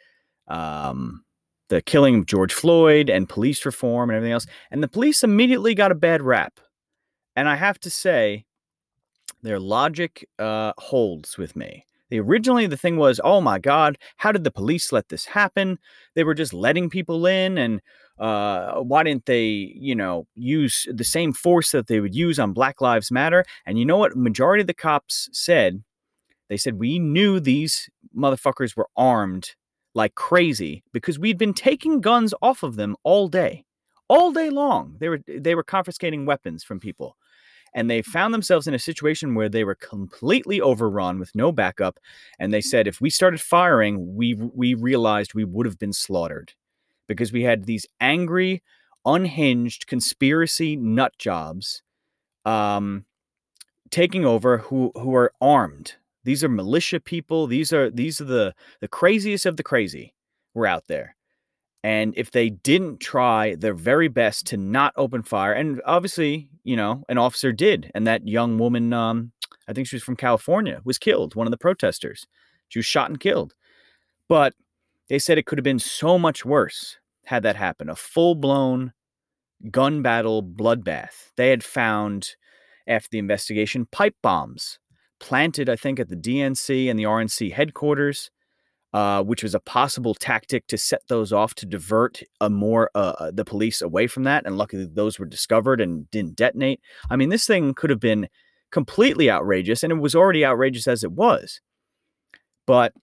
um 0.48 1.24
the 1.70 1.82
killing 1.82 2.20
of 2.20 2.26
George 2.26 2.54
Floyd 2.54 3.10
and 3.10 3.28
police 3.28 3.66
reform 3.66 4.10
and 4.10 4.16
everything 4.16 4.34
else. 4.34 4.46
And 4.72 4.82
the 4.82 4.88
police 4.88 5.24
immediately 5.24 5.76
got 5.76 5.92
a 5.92 5.96
bad 5.96 6.22
rap. 6.22 6.60
And 7.36 7.50
I 7.50 7.56
have 7.56 7.80
to 7.82 7.90
say, 7.90 8.46
their 9.44 9.60
logic 9.60 10.28
uh, 10.40 10.74
holds 10.78 11.38
with 11.38 11.56
me. 11.56 11.86
The, 12.10 12.20
originally, 12.20 12.68
the 12.68 12.78
thing 12.78 12.98
was, 12.98 13.20
oh 13.24 13.42
my 13.42 13.60
God, 13.60 13.98
how 14.18 14.32
did 14.32 14.44
the 14.44 14.52
police 14.52 14.92
let 14.92 15.10
this 15.10 15.26
happen? 15.26 15.78
They 16.16 16.24
were 16.24 16.34
just 16.34 16.54
letting 16.54 16.90
people 16.90 17.26
in, 17.26 17.58
and 17.58 17.82
uh, 18.18 18.80
why 18.80 19.04
didn't 19.04 19.26
they, 19.26 19.74
you 19.76 19.96
know, 19.96 20.28
use 20.36 20.88
the 20.92 21.04
same 21.04 21.34
force 21.34 21.72
that 21.72 21.88
they 21.88 22.00
would 22.00 22.16
use 22.16 22.40
on 22.40 22.54
Black 22.54 22.82
Lives 22.82 23.12
Matter? 23.12 23.46
And 23.66 23.78
you 23.78 23.86
know 23.86 23.98
what? 23.98 24.16
Majority 24.16 24.62
of 24.62 24.68
the 24.68 24.74
cops 24.74 25.30
said, 25.34 25.84
they 26.50 26.58
said 26.58 26.80
we 26.80 26.98
knew 26.98 27.40
these 27.40 27.90
motherfuckers 28.16 28.76
were 28.76 28.88
armed 28.96 29.56
like 29.94 30.16
crazy 30.16 30.84
because 30.94 31.20
we'd 31.20 31.38
been 31.38 31.54
taking 31.54 32.02
guns 32.02 32.34
off 32.42 32.64
of 32.64 32.76
them 32.76 32.96
all 33.04 33.28
day. 33.28 33.66
All 34.10 34.32
day 34.32 34.50
long. 34.50 34.96
They 35.00 35.10
were 35.10 35.20
they 35.28 35.54
were 35.54 35.64
confiscating 35.64 36.26
weapons 36.26 36.64
from 36.64 36.80
people. 36.80 37.18
And 37.74 37.90
they 37.90 38.02
found 38.02 38.34
themselves 38.34 38.68
in 38.68 38.74
a 38.74 38.80
situation 38.80 39.36
where 39.36 39.50
they 39.50 39.64
were 39.64 39.76
completely 39.76 40.60
overrun 40.62 41.20
with 41.20 41.36
no 41.36 41.52
backup. 41.52 42.00
And 42.40 42.54
they 42.54 42.62
said 42.62 42.88
if 42.88 43.02
we 43.02 43.10
started 43.10 43.42
firing, 43.42 44.16
we 44.16 44.34
we 44.34 44.74
realized 44.74 45.34
we 45.34 45.44
would 45.44 45.66
have 45.66 45.80
been 45.80 45.94
slaughtered 45.94 46.54
because 47.08 47.32
we 47.32 47.44
had 47.44 47.66
these 47.66 47.86
angry, 48.00 48.64
unhinged 49.06 49.88
conspiracy 49.88 50.76
nut 50.76 51.14
jobs 51.18 51.84
um, 52.46 53.06
taking 53.92 54.26
over 54.26 54.60
who 54.60 54.92
who 54.96 55.14
are 55.16 55.32
armed 55.42 55.96
these 56.28 56.44
are 56.44 56.50
militia 56.50 57.00
people. 57.00 57.48
These 57.48 57.72
are 57.72 57.90
these 57.90 58.20
are 58.20 58.26
the 58.26 58.54
the 58.82 58.90
craziest 58.90 59.46
of 59.46 59.56
the 59.56 59.64
crazy 59.64 60.14
were 60.54 60.68
out 60.68 60.88
there. 60.88 61.16
And 61.88 62.14
if 62.18 62.32
they 62.32 62.50
didn't 62.50 63.00
try 63.00 63.56
their 63.56 63.74
very 63.74 64.10
best 64.10 64.46
to 64.48 64.58
not 64.58 64.92
open 64.98 65.24
fire, 65.24 65.54
and 65.54 65.82
obviously, 65.86 66.50
you 66.66 66.76
know, 66.76 67.06
an 67.08 67.18
officer 67.18 67.54
did, 67.54 67.90
and 67.96 68.06
that 68.06 68.28
young 68.28 68.58
woman, 68.58 68.92
um, 68.92 69.32
I 69.70 69.72
think 69.72 69.88
she 69.88 69.96
was 69.96 70.04
from 70.04 70.18
California, 70.18 70.82
was 70.84 70.98
killed. 70.98 71.34
One 71.34 71.48
of 71.48 71.52
the 71.52 71.58
protesters, 71.58 72.28
she 72.68 72.80
was 72.80 72.86
shot 72.86 73.10
and 73.10 73.22
killed. 73.22 73.56
But 74.28 74.54
they 75.08 75.18
said 75.18 75.38
it 75.38 75.46
could 75.46 75.58
have 75.58 75.64
been 75.64 75.80
so 75.80 76.20
much 76.20 76.44
worse 76.44 76.98
had 77.24 77.42
that 77.44 77.56
happened. 77.56 77.90
A 77.90 77.96
full 77.96 78.36
blown 78.36 78.92
gun 79.72 80.02
battle 80.02 80.44
bloodbath. 80.44 81.32
They 81.38 81.52
had 81.52 81.64
found 81.64 82.36
after 82.86 83.08
the 83.10 83.20
investigation 83.20 83.88
pipe 83.90 84.16
bombs 84.22 84.78
planted, 85.22 85.70
I 85.70 85.78
think, 85.78 86.02
at 86.02 86.10
the 86.10 86.18
DNC 86.18 86.90
and 86.90 87.00
the 87.00 87.06
RNC 87.06 87.54
headquarters, 87.54 88.30
uh, 88.94 89.24
which 89.24 89.44
was 89.44 89.54
a 89.54 89.60
possible 89.60 90.14
tactic 90.14 90.68
to 90.68 90.78
set 90.78 91.02
those 91.08 91.34
off 91.34 91.54
to 91.56 91.66
divert 91.66 92.22
a 92.42 92.50
more 92.50 92.90
uh, 92.96 93.14
uh, 93.20 93.32
the 93.32 93.46
police 93.46 93.82
away 93.82 94.08
from 94.08 94.24
that. 94.24 94.46
And 94.46 94.58
luckily, 94.58 94.86
those 94.86 95.20
were 95.20 95.26
discovered 95.26 95.82
and 95.82 96.10
didn't 96.12 96.36
detonate. 96.36 96.80
I 97.10 97.16
mean, 97.16 97.30
this 97.30 97.46
thing 97.46 97.74
could 97.74 97.90
have 97.90 98.00
been 98.00 98.28
completely 98.72 99.30
outrageous, 99.30 99.84
and 99.84 99.92
it 99.92 99.98
was 99.98 100.16
already 100.16 100.46
outrageous 100.46 100.88
as 100.88 101.04
it 101.04 101.12
was. 101.12 101.62
But 102.66 102.94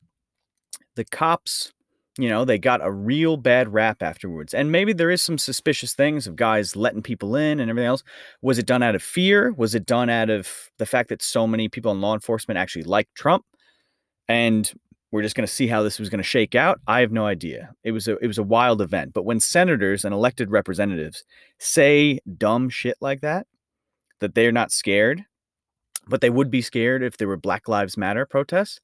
the 0.97 1.05
cops 1.05 1.73
you 2.19 2.29
know, 2.29 2.45
they 2.45 2.59
got 2.59 2.85
a 2.85 2.93
real 2.93 3.37
bad 3.37 3.73
rap 3.73 4.03
afterwards. 4.03 4.55
And 4.55 4.71
maybe 4.71 4.93
there 4.93 5.11
is 5.11 5.21
some 5.21 5.37
suspicious 5.37 5.95
things 5.95 6.27
of 6.27 6.37
guys 6.37 6.77
letting 6.77 7.03
people 7.03 7.35
in 7.35 7.59
and 7.59 7.69
everything 7.69 7.89
else. 7.89 8.05
Was 8.41 8.59
it 8.59 8.67
done 8.67 8.85
out 8.85 8.95
of 8.95 9.03
fear? 9.03 9.53
Was 9.57 9.75
it 9.75 9.85
done 9.85 10.09
out 10.09 10.31
of 10.31 10.71
the 10.79 10.87
fact 10.87 11.09
that 11.09 11.23
so 11.23 11.47
many 11.47 11.69
people 11.69 11.91
in 11.91 12.01
law 12.01 12.15
enforcement 12.15 12.59
actually 12.59 12.85
like 12.85 13.09
Trump? 13.15 13.45
And 14.29 14.73
we're 15.15 15.23
just 15.23 15.37
going 15.37 15.47
to 15.47 15.53
see 15.53 15.69
how 15.69 15.81
this 15.81 16.01
was 16.01 16.09
going 16.09 16.19
to 16.19 16.25
shake 16.25 16.57
out. 16.57 16.81
I 16.89 16.99
have 16.99 17.13
no 17.13 17.25
idea. 17.25 17.73
It 17.85 17.93
was 17.93 18.09
a 18.09 18.17
it 18.17 18.27
was 18.27 18.39
a 18.39 18.43
wild 18.43 18.81
event. 18.81 19.15
But 19.15 19.25
when 19.25 19.39
senators 19.39 20.05
and 20.05 20.13
elected 20.13 20.51
representatives 20.51 21.23
say 21.61 22.19
dumb 22.37 22.69
shit 22.69 22.97
like 23.01 23.21
that, 23.21 23.47
that 24.19 24.35
they're 24.35 24.51
not 24.51 24.73
scared, 24.73 25.25
but 26.09 26.21
they 26.21 26.31
would 26.31 26.51
be 26.51 26.63
scared 26.63 27.05
if 27.05 27.17
there 27.17 27.29
were 27.29 27.37
Black 27.37 27.69
Lives 27.69 27.97
Matter 27.97 28.27
protests. 28.27 28.81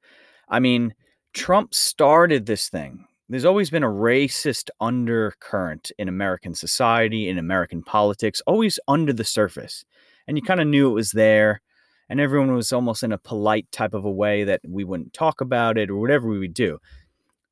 I 0.49 0.61
mean, 0.61 0.95
Trump 1.35 1.75
started 1.75 2.47
this 2.47 2.69
thing 2.69 3.07
there's 3.29 3.45
always 3.45 3.71
been 3.71 3.83
a 3.83 3.89
racist 3.89 4.71
undercurrent 4.81 5.91
in 5.99 6.07
American 6.09 6.55
society, 6.55 7.29
in 7.29 7.39
American 7.39 7.83
politics, 7.83 8.41
always 8.47 8.79
under 8.87 9.13
the 9.13 9.25
surface. 9.25 9.85
And 10.29 10.37
you 10.37 10.45
kind 10.45 10.61
of 10.61 10.69
knew 10.69 10.89
it 10.91 10.95
was 10.95 11.11
there. 11.11 11.61
And 12.11 12.21
everyone 12.21 12.53
was 12.53 12.73
almost 12.73 13.05
in 13.05 13.13
a 13.13 13.19
polite 13.19 13.71
type 13.71 13.95
of 13.95 14.05
a 14.05 14.11
way 14.11 14.43
that 14.43 14.61
we 14.69 14.83
wouldn't 14.83 15.13
talk 15.13 15.41
about 15.41 15.79
it 15.79 15.89
or 15.89 15.97
whatever 15.97 16.29
we 16.29 16.41
would 16.41 16.53
do. 16.53 16.79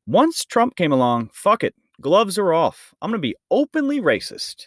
Once 0.06 0.44
Trump 0.44 0.74
came 0.74 0.90
along, 0.90 1.30
fuck 1.32 1.62
it, 1.62 1.76
gloves 2.00 2.36
are 2.38 2.52
off. 2.52 2.92
I'm 3.00 3.10
going 3.10 3.18
to 3.18 3.26
be 3.26 3.36
openly 3.52 4.00
racist. 4.00 4.66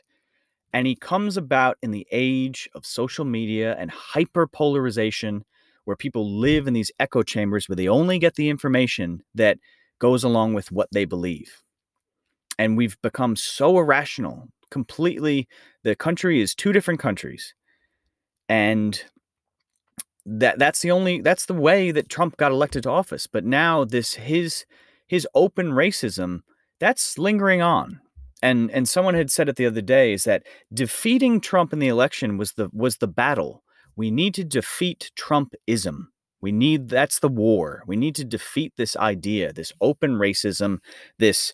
And 0.72 0.88
he 0.88 0.96
comes 0.96 1.36
about 1.36 1.78
in 1.84 1.92
the 1.92 2.08
age 2.10 2.70
of 2.74 2.86
social 2.86 3.26
media 3.26 3.76
and 3.78 3.92
hyper 3.92 4.48
polarization 4.48 5.44
where 5.84 5.98
people 5.98 6.40
live 6.40 6.68
in 6.68 6.74
these 6.74 6.92
echo 7.00 7.22
chambers 7.22 7.68
where 7.68 7.76
they 7.76 7.90
only 7.90 8.18
get 8.18 8.36
the 8.36 8.50
information 8.50 9.22
that 9.36 9.58
goes 10.00 10.24
along 10.24 10.54
with 10.54 10.72
what 10.72 10.88
they 10.94 11.04
believe. 11.04 11.62
And 12.58 12.78
we've 12.78 13.02
become 13.02 13.36
so 13.36 13.78
irrational, 13.78 14.48
completely. 14.70 15.50
The 15.84 15.98
country 15.98 16.40
is 16.40 16.56
two 16.56 16.72
different 16.72 17.02
countries. 17.02 17.54
And 18.48 19.04
that 20.26 20.60
that's 20.60 20.82
the 20.82 20.92
only 20.92 21.22
that's 21.22 21.46
the 21.46 21.54
way 21.54 21.92
that 21.92 22.10
Trump 22.10 22.38
got 22.38 22.52
elected 22.52 22.84
to 22.84 22.90
office. 22.90 23.28
But 23.28 23.46
now 23.46 23.84
this 23.84 24.16
his 24.16 24.66
his 25.08 25.28
open 25.34 25.72
racism 25.72 26.42
that's 26.80 27.18
lingering 27.18 27.62
on. 27.62 28.00
And 28.42 28.72
and 28.72 28.88
someone 28.88 29.14
had 29.14 29.32
said 29.32 29.50
it 29.50 29.56
the 29.56 29.66
other 29.66 29.82
day 29.82 30.14
is 30.14 30.24
that 30.24 30.44
defeating 30.74 31.42
Trump 31.42 31.74
in 31.74 31.80
the 31.80 31.88
election 31.88 32.38
was 32.38 32.54
the 32.54 32.70
was 32.74 32.98
the 32.98 33.08
battle. 33.08 33.64
We 33.96 34.10
need 34.10 34.34
to 34.36 34.44
defeat 34.44 35.12
Trumpism. 35.20 36.08
We 36.42 36.52
need 36.52 36.90
that's 36.90 37.20
the 37.20 37.28
war. 37.28 37.84
We 37.86 37.96
need 37.96 38.16
to 38.16 38.26
defeat 38.26 38.74
this 38.78 38.96
idea, 38.98 39.54
this 39.54 39.72
open 39.80 40.14
racism, 40.14 40.80
this 41.20 41.54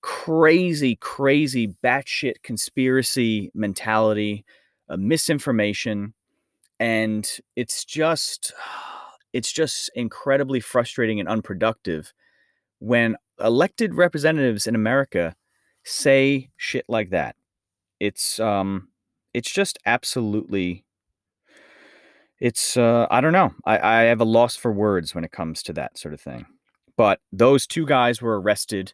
crazy, 0.00 0.96
crazy 0.96 1.74
batshit 1.84 2.42
conspiracy 2.42 3.50
mentality, 3.54 4.44
uh, 4.88 4.96
misinformation, 4.96 6.14
and 6.80 7.38
it's 7.56 7.84
just 7.84 8.52
it's 9.32 9.52
just 9.52 9.90
incredibly 9.94 10.60
frustrating 10.60 11.20
and 11.20 11.28
unproductive 11.28 12.12
when 12.78 13.16
elected 13.40 13.94
representatives 13.94 14.66
in 14.66 14.74
America 14.74 15.34
say 15.84 16.50
shit 16.56 16.84
like 16.88 17.10
that. 17.10 17.36
It's 18.00 18.40
um 18.40 18.88
it's 19.34 19.50
just 19.50 19.78
absolutely 19.86 20.84
it's 22.40 22.76
uh 22.76 23.06
I 23.10 23.20
don't 23.20 23.32
know. 23.32 23.54
I, 23.64 23.78
I 23.78 24.00
have 24.02 24.20
a 24.20 24.24
loss 24.24 24.56
for 24.56 24.72
words 24.72 25.14
when 25.14 25.24
it 25.24 25.32
comes 25.32 25.62
to 25.64 25.72
that 25.74 25.98
sort 25.98 26.14
of 26.14 26.20
thing. 26.20 26.46
But 26.96 27.20
those 27.32 27.66
two 27.66 27.86
guys 27.86 28.20
were 28.20 28.40
arrested 28.40 28.92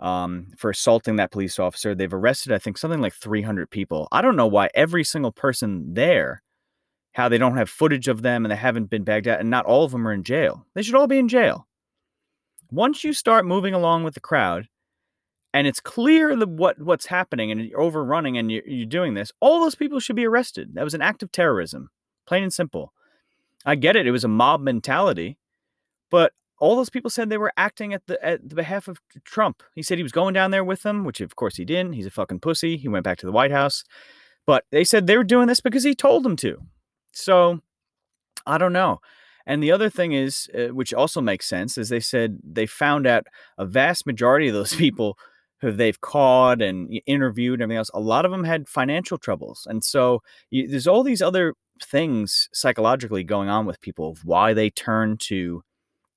um, 0.00 0.48
for 0.56 0.70
assaulting 0.70 1.16
that 1.16 1.30
police 1.30 1.58
officer. 1.58 1.94
They've 1.94 2.12
arrested, 2.12 2.52
I 2.52 2.58
think, 2.58 2.78
something 2.78 3.00
like 3.00 3.14
300 3.14 3.70
people. 3.70 4.08
I 4.10 4.22
don't 4.22 4.34
know 4.34 4.46
why 4.46 4.70
every 4.74 5.04
single 5.04 5.30
person 5.30 5.94
there, 5.94 6.42
how 7.14 7.28
they 7.28 7.38
don't 7.38 7.56
have 7.56 7.70
footage 7.70 8.08
of 8.08 8.22
them 8.22 8.44
and 8.44 8.50
they 8.50 8.56
haven't 8.56 8.90
been 8.90 9.04
bagged 9.04 9.28
out, 9.28 9.40
and 9.40 9.48
not 9.48 9.64
all 9.64 9.84
of 9.84 9.92
them 9.92 10.06
are 10.06 10.12
in 10.12 10.24
jail. 10.24 10.66
They 10.74 10.82
should 10.82 10.96
all 10.96 11.06
be 11.06 11.18
in 11.18 11.28
jail. 11.28 11.66
Once 12.70 13.04
you 13.04 13.12
start 13.12 13.46
moving 13.46 13.72
along 13.72 14.02
with 14.02 14.14
the 14.14 14.20
crowd, 14.20 14.68
and 15.52 15.68
it's 15.68 15.78
clear 15.78 16.34
the, 16.34 16.46
what 16.46 16.80
what's 16.80 17.06
happening, 17.06 17.52
and 17.52 17.64
you're 17.64 17.80
overrunning, 17.80 18.36
and 18.36 18.50
you're, 18.50 18.66
you're 18.66 18.86
doing 18.86 19.14
this, 19.14 19.30
all 19.40 19.60
those 19.60 19.76
people 19.76 20.00
should 20.00 20.16
be 20.16 20.26
arrested. 20.26 20.74
That 20.74 20.82
was 20.82 20.94
an 20.94 21.02
act 21.02 21.22
of 21.22 21.30
terrorism, 21.30 21.90
plain 22.26 22.42
and 22.42 22.52
simple. 22.52 22.92
I 23.64 23.76
get 23.76 23.94
it; 23.94 24.08
it 24.08 24.10
was 24.10 24.24
a 24.24 24.28
mob 24.28 24.60
mentality, 24.60 25.38
but 26.10 26.32
all 26.58 26.74
those 26.74 26.90
people 26.90 27.10
said 27.10 27.30
they 27.30 27.38
were 27.38 27.52
acting 27.56 27.94
at 27.94 28.06
the 28.08 28.22
at 28.24 28.48
the 28.48 28.56
behalf 28.56 28.88
of 28.88 29.00
Trump. 29.24 29.62
He 29.76 29.84
said 29.84 29.98
he 29.98 30.02
was 30.02 30.10
going 30.10 30.34
down 30.34 30.50
there 30.50 30.64
with 30.64 30.82
them, 30.82 31.04
which 31.04 31.20
of 31.20 31.36
course 31.36 31.56
he 31.56 31.64
didn't. 31.64 31.92
He's 31.92 32.06
a 32.06 32.10
fucking 32.10 32.40
pussy. 32.40 32.76
He 32.76 32.88
went 32.88 33.04
back 33.04 33.18
to 33.18 33.26
the 33.26 33.32
White 33.32 33.52
House. 33.52 33.84
But 34.46 34.64
they 34.72 34.82
said 34.82 35.06
they 35.06 35.16
were 35.16 35.24
doing 35.24 35.46
this 35.46 35.60
because 35.60 35.84
he 35.84 35.94
told 35.94 36.24
them 36.24 36.36
to. 36.36 36.58
So 37.14 37.60
I 38.46 38.58
don't 38.58 38.72
know. 38.72 39.00
And 39.46 39.62
the 39.62 39.72
other 39.72 39.90
thing 39.90 40.12
is, 40.12 40.48
uh, 40.54 40.74
which 40.74 40.94
also 40.94 41.20
makes 41.20 41.46
sense, 41.46 41.76
is 41.76 41.88
they 41.88 42.00
said 42.00 42.38
they 42.42 42.66
found 42.66 43.06
out 43.06 43.26
a 43.58 43.66
vast 43.66 44.06
majority 44.06 44.48
of 44.48 44.54
those 44.54 44.74
people 44.84 45.18
who 45.60 45.72
they've 45.72 46.00
caught 46.00 46.60
and 46.60 47.00
interviewed 47.06 47.54
and 47.54 47.62
everything 47.62 47.78
else, 47.78 47.90
a 47.94 48.00
lot 48.00 48.24
of 48.24 48.30
them 48.30 48.44
had 48.44 48.68
financial 48.68 49.16
troubles. 49.16 49.66
And 49.68 49.82
so 49.82 50.22
you, 50.50 50.68
there's 50.68 50.86
all 50.86 51.02
these 51.02 51.22
other 51.22 51.54
things 51.82 52.48
psychologically 52.52 53.24
going 53.24 53.48
on 53.48 53.64
with 53.66 53.80
people 53.80 54.10
of 54.10 54.24
why 54.24 54.52
they 54.52 54.70
turn 54.70 55.16
to 55.16 55.62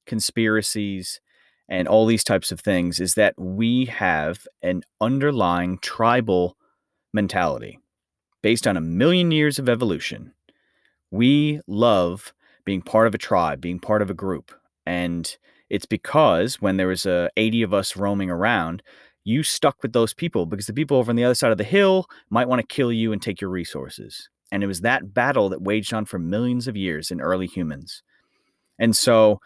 conspiracies 0.06 1.22
and 1.70 1.88
all 1.88 2.06
these 2.06 2.24
types 2.24 2.52
of 2.52 2.60
things 2.60 3.00
is 3.00 3.16
that 3.16 3.36
we 3.38 3.86
have 3.86 4.48
an 4.62 4.84
underlying 5.02 5.78
tribal 5.80 6.58
mentality 7.14 7.80
based 8.42 8.68
on 8.68 8.78
a 8.78 8.82
million 8.82 9.32
years 9.32 9.60
of 9.60 9.68
evolution. 9.68 10.34
We 11.12 11.62
love 11.68 12.34
being 12.66 12.82
part 12.82 13.08
of 13.08 13.16
a 13.16 13.18
tribe, 13.18 13.62
being 13.62 13.80
part 13.80 14.02
of 14.02 14.10
a 14.10 14.14
group. 14.14 14.52
And 14.86 15.38
it's 15.70 15.86
because 15.86 16.62
when 16.62 16.78
there 16.78 16.88
was 16.88 17.06
uh, 17.06 17.30
80 17.38 17.64
of 17.64 17.74
us 17.74 17.96
roaming 17.96 18.30
around, 18.30 18.84
you 19.24 19.44
stuck 19.44 19.82
with 19.82 19.94
those 19.94 20.14
people 20.14 20.46
because 20.46 20.68
the 20.68 20.74
people 20.74 20.98
over 20.98 21.12
on 21.12 21.16
the 21.16 21.24
other 21.24 21.36
side 21.36 21.52
of 21.52 21.58
the 21.58 21.64
hill 21.64 22.06
might 22.30 22.48
want 22.48 22.62
to 22.62 22.76
kill 22.76 22.92
you 22.92 23.12
and 23.12 23.22
take 23.22 23.42
your 23.42 23.50
resources. 23.50 24.30
And 24.52 24.64
it 24.64 24.68
was 24.68 24.82
that 24.82 25.14
battle 25.14 25.50
that 25.50 25.62
waged 25.62 25.94
on 25.94 26.06
for 26.06 26.20
millions 26.20 26.68
of 26.68 26.78
years 26.78 27.12
in 27.12 27.20
early 27.20 27.48
humans. 27.48 28.04
And 28.80 28.96
so 28.96 29.40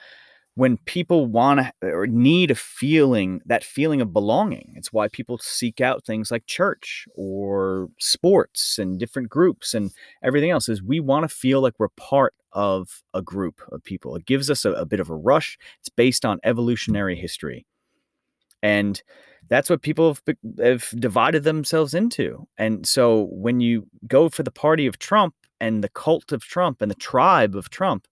when 0.55 0.77
people 0.85 1.27
want 1.27 1.59
to 1.59 1.87
or 1.87 2.07
need 2.07 2.51
a 2.51 2.55
feeling, 2.55 3.41
that 3.45 3.63
feeling 3.63 4.01
of 4.01 4.11
belonging, 4.11 4.73
it's 4.75 4.91
why 4.91 5.07
people 5.07 5.37
seek 5.37 5.79
out 5.79 6.05
things 6.05 6.29
like 6.29 6.45
church 6.45 7.05
or 7.15 7.87
sports 7.99 8.77
and 8.77 8.99
different 8.99 9.29
groups 9.29 9.73
and 9.73 9.91
everything 10.23 10.49
else 10.49 10.67
is 10.67 10.83
we 10.83 10.99
want 10.99 11.23
to 11.23 11.33
feel 11.33 11.61
like 11.61 11.79
we're 11.79 11.87
part 11.89 12.33
of 12.51 13.01
a 13.13 13.21
group 13.21 13.61
of 13.71 13.83
people. 13.83 14.15
It 14.15 14.25
gives 14.25 14.49
us 14.49 14.65
a, 14.65 14.71
a 14.73 14.85
bit 14.85 14.99
of 14.99 15.09
a 15.09 15.15
rush. 15.15 15.57
It's 15.79 15.89
based 15.89 16.25
on 16.25 16.39
evolutionary 16.43 17.15
history. 17.15 17.65
And 18.61 19.01
that's 19.47 19.69
what 19.69 19.81
people 19.81 20.09
have, 20.09 20.37
have 20.59 20.89
divided 20.99 21.43
themselves 21.43 21.93
into. 21.93 22.47
And 22.57 22.85
so 22.85 23.29
when 23.31 23.59
you 23.61 23.87
go 24.07 24.29
for 24.29 24.43
the 24.43 24.51
party 24.51 24.85
of 24.85 24.99
Trump 24.99 25.33
and 25.59 25.83
the 25.83 25.89
cult 25.89 26.31
of 26.31 26.43
Trump 26.43 26.81
and 26.81 26.91
the 26.91 26.95
tribe 26.95 27.55
of 27.55 27.69
Trump, 27.69 28.05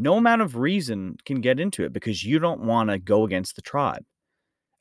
no 0.00 0.16
amount 0.16 0.42
of 0.42 0.56
reason 0.56 1.16
can 1.26 1.40
get 1.40 1.60
into 1.60 1.84
it 1.84 1.92
because 1.92 2.24
you 2.24 2.38
don't 2.38 2.62
want 2.62 2.90
to 2.90 2.98
go 2.98 3.24
against 3.24 3.54
the 3.54 3.62
tribe. 3.62 4.02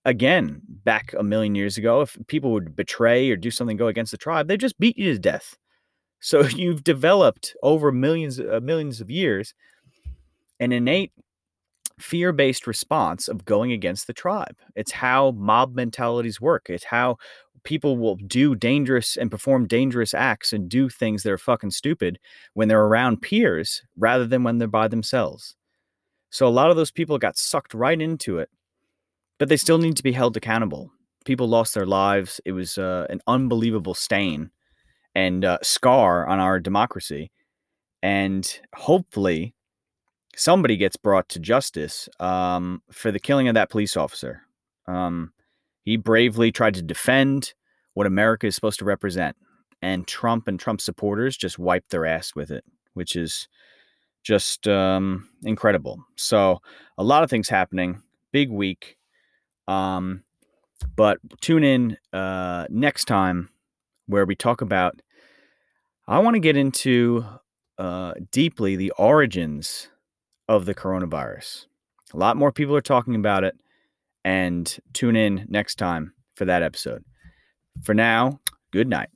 Again, 0.05 0.61
back 0.85 1.13
a 1.17 1.23
million 1.23 1.55
years 1.55 1.77
ago, 1.77 2.01
if 2.01 2.17
people 2.27 2.51
would 2.51 2.75
betray 2.75 3.29
or 3.29 3.35
do 3.35 3.51
something 3.51 3.75
go 3.75 3.87
against 3.87 4.11
the 4.11 4.17
tribe, 4.17 4.47
they 4.47 4.55
just 4.55 4.79
beat 4.79 4.97
you 4.97 5.11
to 5.13 5.19
death. 5.19 5.57
So 6.21 6.41
you've 6.47 6.83
developed 6.83 7.53
over 7.61 7.91
millions 7.91 8.39
uh, 8.39 8.61
millions 8.63 9.01
of 9.01 9.11
years 9.11 9.53
an 10.61 10.71
innate 10.71 11.11
fear-based 11.99 12.65
response 12.65 13.27
of 13.27 13.43
going 13.45 13.73
against 13.73 14.07
the 14.07 14.13
tribe. 14.13 14.55
It's 14.75 14.91
how 14.91 15.31
mob 15.31 15.75
mentalities 15.75 16.39
work. 16.39 16.69
It's 16.69 16.85
how 16.85 17.17
people 17.63 17.97
will 17.97 18.15
do 18.15 18.55
dangerous 18.55 19.17
and 19.17 19.31
perform 19.31 19.67
dangerous 19.67 20.13
acts 20.13 20.53
and 20.53 20.69
do 20.69 20.89
things 20.89 21.23
that 21.23 21.31
are 21.31 21.37
fucking 21.37 21.71
stupid 21.71 22.19
when 22.53 22.67
they're 22.67 22.85
around 22.85 23.21
peers 23.21 23.83
rather 23.97 24.25
than 24.25 24.43
when 24.43 24.57
they're 24.57 24.67
by 24.67 24.87
themselves. 24.87 25.55
So 26.29 26.47
a 26.47 26.49
lot 26.49 26.69
of 26.69 26.75
those 26.75 26.91
people 26.91 27.17
got 27.17 27.37
sucked 27.37 27.73
right 27.73 27.99
into 27.99 28.37
it, 28.37 28.49
but 29.37 29.49
they 29.49 29.57
still 29.57 29.77
need 29.77 29.97
to 29.97 30.03
be 30.03 30.11
held 30.11 30.37
accountable. 30.37 30.91
People 31.25 31.47
lost 31.47 31.73
their 31.73 31.85
lives. 31.85 32.39
It 32.45 32.51
was 32.51 32.77
uh, 32.77 33.07
an 33.09 33.21
unbelievable 33.27 33.93
stain 33.93 34.51
and 35.15 35.43
uh, 35.43 35.57
scar 35.61 36.27
on 36.27 36.39
our 36.39 36.59
democracy. 36.59 37.31
And 38.01 38.59
hopefully, 38.75 39.53
somebody 40.35 40.77
gets 40.77 40.95
brought 40.95 41.27
to 41.29 41.39
justice 41.39 42.07
um, 42.19 42.81
for 42.91 43.11
the 43.11 43.19
killing 43.19 43.47
of 43.47 43.55
that 43.55 43.69
police 43.69 43.97
officer. 43.97 44.43
Um, 44.87 45.33
he 45.89 45.97
bravely 45.97 46.51
tried 46.51 46.75
to 46.75 46.83
defend 46.83 47.55
what 47.95 48.05
America 48.05 48.45
is 48.45 48.53
supposed 48.53 48.77
to 48.77 48.85
represent. 48.85 49.35
And 49.81 50.05
Trump 50.05 50.47
and 50.47 50.59
Trump 50.59 50.81
supporters 50.81 51.35
just 51.35 51.57
wiped 51.57 51.89
their 51.89 52.05
ass 52.05 52.35
with 52.35 52.51
it, 52.51 52.63
which 52.93 53.15
is 53.15 53.47
just 54.21 54.67
um, 54.67 55.27
incredible. 55.41 56.05
So, 56.15 56.59
a 56.99 57.03
lot 57.03 57.23
of 57.23 57.31
things 57.31 57.49
happening. 57.49 58.03
Big 58.31 58.51
week. 58.51 58.97
Um, 59.67 60.25
but 60.95 61.17
tune 61.41 61.63
in 61.63 61.97
uh, 62.13 62.67
next 62.69 63.05
time 63.05 63.49
where 64.05 64.27
we 64.27 64.35
talk 64.35 64.61
about. 64.61 65.01
I 66.07 66.19
want 66.19 66.35
to 66.35 66.39
get 66.39 66.55
into 66.55 67.25
uh, 67.79 68.13
deeply 68.29 68.75
the 68.75 68.91
origins 68.91 69.89
of 70.47 70.67
the 70.67 70.75
coronavirus. 70.75 71.65
A 72.13 72.17
lot 72.17 72.37
more 72.37 72.51
people 72.51 72.75
are 72.75 72.81
talking 72.81 73.15
about 73.15 73.43
it 73.43 73.55
and 74.23 74.79
tune 74.93 75.15
in 75.15 75.45
next 75.49 75.75
time 75.75 76.13
for 76.35 76.45
that 76.45 76.63
episode. 76.63 77.03
For 77.83 77.93
now, 77.93 78.39
good 78.71 78.87
night. 78.87 79.09